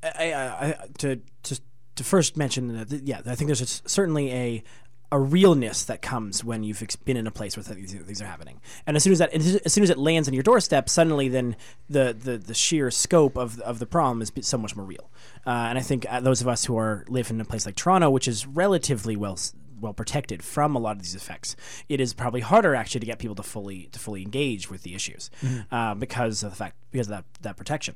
[0.04, 1.60] I, I, I, to to
[1.96, 4.64] to first mention that yeah, I think there's a, certainly a
[5.12, 8.26] a realness that comes when you've ex- been in a place where these things are
[8.26, 11.28] happening, and as soon as that as soon as it lands on your doorstep, suddenly
[11.28, 11.56] then
[11.88, 15.10] the the, the sheer scope of of the problem is so much more real.
[15.46, 17.76] Uh, and I think uh, those of us who are live in a place like
[17.76, 19.38] Toronto, which is relatively well
[19.80, 21.54] well protected from a lot of these effects,
[21.88, 24.94] it is probably harder actually to get people to fully to fully engage with the
[24.94, 25.30] issues
[25.70, 27.94] uh, because of the fact because of that that protection.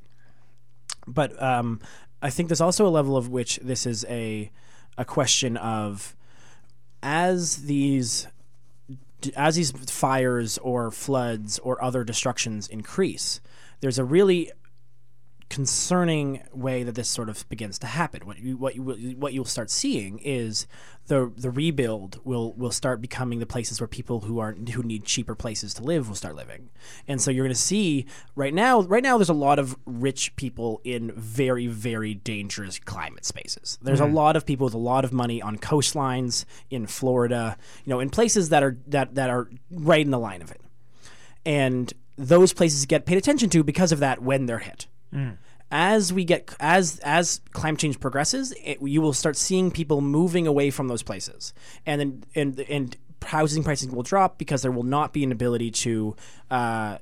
[1.08, 1.80] But um,
[2.22, 4.50] I think there's also a level of which this is a
[4.96, 6.16] a question of
[7.02, 8.26] as these
[9.36, 13.40] as these fires or floods or other destructions increase,
[13.80, 14.52] there's a really
[15.48, 18.26] concerning way that this sort of begins to happen.
[18.26, 20.66] What you what you what you'll start seeing is
[21.06, 25.04] the the rebuild will will start becoming the places where people who are who need
[25.04, 26.68] cheaper places to live will start living.
[27.06, 30.36] And so you're going to see right now right now there's a lot of rich
[30.36, 33.78] people in very very dangerous climate spaces.
[33.80, 34.14] There's a mm-hmm.
[34.14, 38.10] lot of people with a lot of money on coastlines in Florida, you know, in
[38.10, 40.60] places that are that that are right in the line of it.
[41.46, 44.88] And those places get paid attention to because of that when they're hit
[45.70, 50.46] as we get as as climate change progresses, it, you will start seeing people moving
[50.46, 51.52] away from those places,
[51.84, 55.70] and then and and housing pricing will drop because there will not be an ability
[55.70, 56.16] to.
[56.50, 56.98] Uh,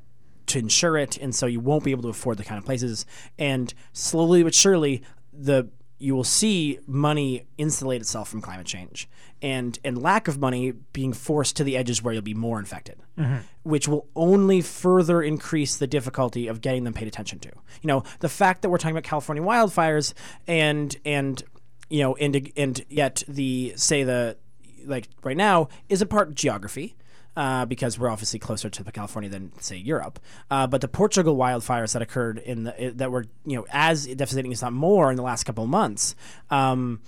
[0.47, 3.05] to insure it, and so you won't be able to afford the kind of places.
[3.37, 5.03] And slowly but surely,
[5.33, 5.69] the
[5.99, 9.09] you will see money insulate itself from climate change,
[9.41, 12.99] and and lack of money being forced to the edges where you'll be more infected,
[13.19, 13.39] mm-hmm.
[13.63, 17.49] which will only further increase the difficulty of getting them paid attention to.
[17.83, 20.13] You know, the fact that we're talking about California wildfires
[20.47, 21.43] and and
[21.89, 24.37] you know and and yet the say the
[24.85, 26.97] like right now is a part geography
[27.37, 30.18] uh, because we're obviously closer to California than say Europe.
[30.51, 34.53] Uh, but the Portugal wildfires that occurred in the that were you know as devastating,
[34.53, 36.14] if not more, in the last couple of months.
[36.51, 37.01] Um,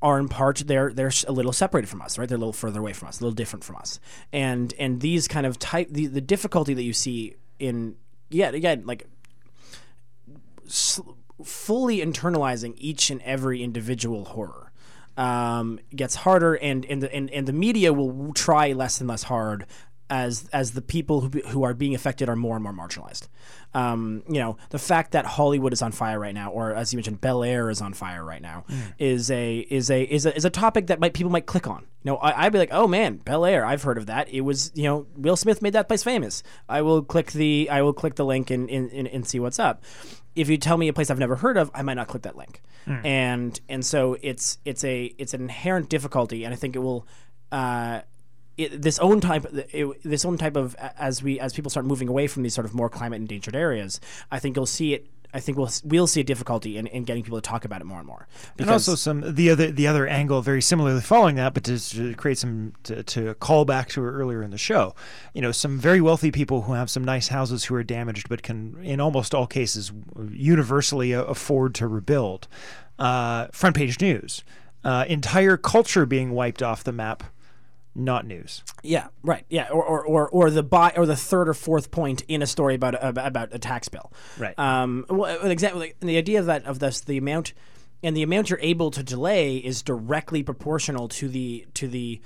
[0.00, 2.28] are in part they're they're a little separated from us, right?
[2.28, 3.98] They're a little further away from us, a little different from us,
[4.32, 7.96] and and these kind of type the, the difficulty that you see in
[8.30, 9.06] yeah again like
[10.66, 11.00] s-
[11.44, 14.67] fully internalizing each and every individual horror
[15.18, 19.24] um, gets harder, and and the and, and the media will try less and less
[19.24, 19.66] hard
[20.10, 23.28] as as the people who, who are being affected are more and more marginalized.
[23.74, 26.96] Um, you know, the fact that Hollywood is on fire right now, or as you
[26.96, 28.64] mentioned, Bel Air is on fire right now,
[28.98, 31.86] is a is a is a is a topic that might people might click on.
[32.04, 34.28] You know, I, I'd be like, oh man, Bel Air, I've heard of that.
[34.30, 36.42] It was you know Will Smith made that place famous.
[36.68, 39.58] I will click the I will click the link and and, and, and see what's
[39.58, 39.82] up.
[40.38, 42.36] If you tell me a place I've never heard of, I might not click that
[42.36, 42.62] link.
[43.04, 47.06] And and so it's it's a it's an inherent difficulty, and I think it will.
[47.52, 48.00] Uh,
[48.56, 52.08] it, this own type, it, this own type of as we as people start moving
[52.08, 54.00] away from these sort of more climate endangered areas,
[54.32, 55.06] I think you'll see it.
[55.34, 57.84] I think we'll we'll see a difficulty in, in getting people to talk about it
[57.84, 58.26] more and more.
[58.58, 62.14] and also some the other the other angle very similarly following that but to, to
[62.14, 64.94] create some to, to call back to earlier in the show
[65.34, 68.42] you know some very wealthy people who have some nice houses who are damaged but
[68.42, 69.92] can in almost all cases
[70.30, 72.48] universally afford to rebuild
[72.98, 74.44] uh, front page news.
[74.84, 77.24] Uh, entire culture being wiped off the map,
[77.98, 78.62] not news.
[78.82, 79.44] Yeah, right.
[79.50, 82.46] Yeah, or or, or, or the buy or the third or fourth point in a
[82.46, 84.12] story about about, about a tax bill.
[84.38, 84.58] Right.
[84.58, 85.04] Um.
[85.10, 85.80] Well, example.
[85.80, 87.52] Like, the idea of that of this the amount
[88.02, 92.20] and the amount you're able to delay is directly proportional to the to the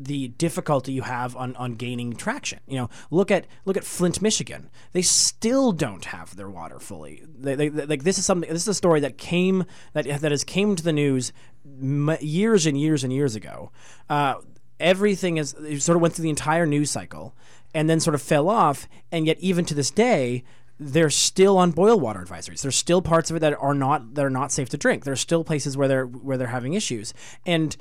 [0.00, 2.60] the difficulty you have on, on gaining traction.
[2.68, 4.70] You know, look at look at Flint, Michigan.
[4.92, 7.24] They still don't have their water fully.
[7.36, 8.48] They, they, they- like this is something.
[8.48, 9.64] This is a story that came
[9.94, 11.32] that that has came to the news
[11.66, 13.72] m- years and years and years ago.
[14.08, 14.34] Uh,
[14.80, 17.34] everything is sort of went through the entire news cycle
[17.74, 18.88] and then sort of fell off.
[19.12, 20.44] And yet, even to this day,
[20.80, 22.62] they're still on boil water advisories.
[22.62, 25.04] There's still parts of it that are not that are not safe to drink.
[25.04, 27.12] There's still places where they're where they're having issues.
[27.44, 27.76] And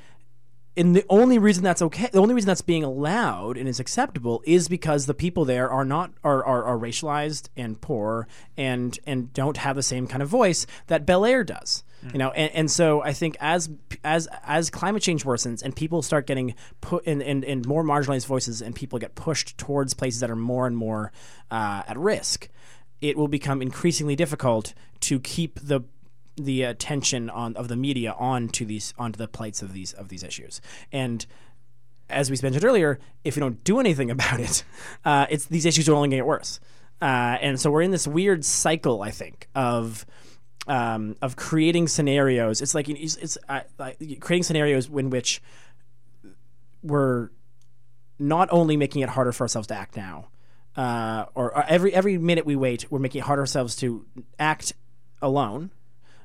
[0.76, 4.44] and the only reason that's okay, the only reason that's being allowed and is acceptable
[4.46, 9.34] is because the people there are not are, are, are racialized and poor and and
[9.34, 11.84] don't have the same kind of voice that Bel Air does.
[12.12, 13.70] You know, and, and so I think as
[14.04, 18.28] as as climate change worsens and people start getting put in, in, in more marginalized
[18.28, 21.12] voices and people get pushed towards places that are more and more
[21.50, 22.50] uh, at risk,
[23.02, 25.82] it will become increasingly difficult to keep the
[26.36, 30.24] the attention on of the media onto these onto the plights of these of these
[30.24, 30.62] issues.
[30.92, 31.26] And
[32.10, 34.64] as we mentioned earlier if you don't do anything about it
[35.04, 36.60] uh, it's these issues are only going to get worse.
[37.00, 40.04] Uh, and so we're in this weird cycle i think of
[40.68, 45.42] um, of creating scenarios it's like it's, it's uh, like creating scenarios in which
[46.84, 47.30] we're
[48.20, 50.28] not only making it harder for ourselves to act now,
[50.76, 54.06] uh, or, or every every minute we wait, we're making it harder ourselves to
[54.40, 54.74] act
[55.22, 55.72] alone,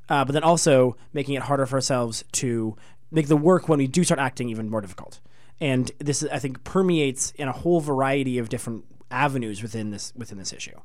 [0.09, 2.77] uh, but then also making it harder for ourselves to
[3.11, 5.21] make the work when we do start acting even more difficult.
[5.61, 10.39] And this, I think, permeates in a whole variety of different avenues within this within
[10.39, 10.79] this issue.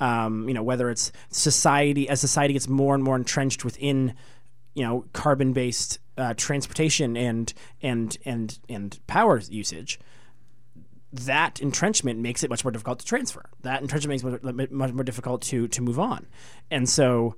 [0.00, 4.14] Um, you know, whether it's society as society gets more and more entrenched within
[4.74, 10.00] you know carbon based uh, transportation and and and and power usage
[11.12, 13.48] that entrenchment makes it much more difficult to transfer.
[13.62, 16.26] That entrenchment makes it much more difficult to to move on.
[16.70, 17.36] And so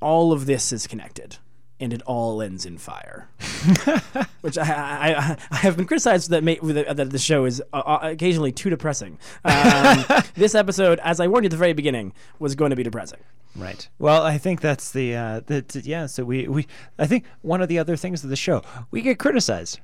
[0.00, 1.38] all of this is connected
[1.82, 3.28] and it all ends in fire
[4.42, 7.98] which I, I, I have been criticized that, may, that the show is uh, uh,
[8.02, 9.18] occasionally too depressing.
[9.44, 10.04] Um,
[10.34, 13.20] this episode, as I warned you at the very beginning, was going to be depressing.
[13.54, 13.88] Right.
[13.98, 16.06] Well, I think that's the uh, that yeah.
[16.06, 16.66] So we we
[16.98, 19.78] I think one of the other things of the show we get criticized,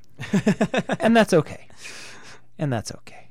[1.01, 1.69] and that's okay,
[2.59, 3.28] and that's okay.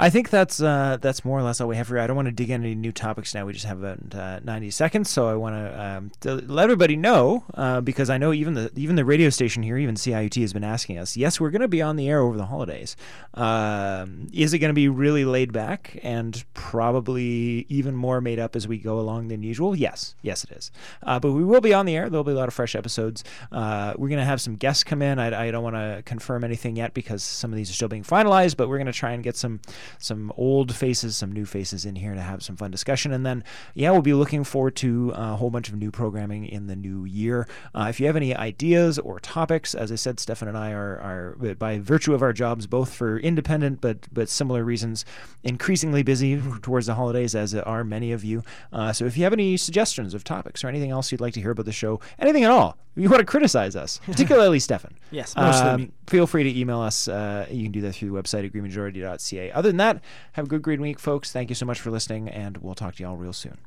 [0.00, 2.02] I think that's uh, that's more or less all we have for you.
[2.02, 3.44] I don't want to dig into any new topics now.
[3.44, 6.94] We just have about uh, 90 seconds, so I want to, um, to let everybody
[6.94, 10.52] know uh, because I know even the even the radio station here, even CIUT, has
[10.52, 11.16] been asking us.
[11.16, 12.94] Yes, we're going to be on the air over the holidays.
[13.34, 18.54] Um, is it going to be really laid back and probably even more made up
[18.54, 19.74] as we go along than usual?
[19.74, 20.70] Yes, yes, it is.
[21.02, 22.08] Uh, but we will be on the air.
[22.08, 23.24] There'll be a lot of fresh episodes.
[23.50, 25.18] Uh, we're going to have some guests come in.
[25.18, 28.04] I, I don't want to confirm anything yet because some of these are still being
[28.04, 29.60] finalized, but we're going to try and get some
[29.98, 33.12] some old faces, some new faces in here to have some fun discussion.
[33.12, 36.66] And then, yeah, we'll be looking forward to a whole bunch of new programming in
[36.66, 37.46] the new year.
[37.74, 40.98] Uh, if you have any ideas or topics, as I said, Stefan and I are,
[41.40, 45.04] are by virtue of our jobs, both for independent but but similar reasons,
[45.44, 48.42] increasingly busy towards the holidays, as are many of you.
[48.72, 51.40] Uh, so if you have any suggestions of topics or anything else you'd like to
[51.40, 54.94] hear about the show, anything at all, you want to criticize us, particularly Stefan.
[55.10, 55.90] Yes, mostly Um, me.
[56.08, 57.08] Feel free to email us.
[57.08, 59.52] Uh, you can do that through the website at greenmajority.ca.
[59.52, 60.02] Other than that,
[60.32, 61.32] have a good green week, folks.
[61.32, 63.58] Thank you so much for listening, and we'll talk to you all real soon.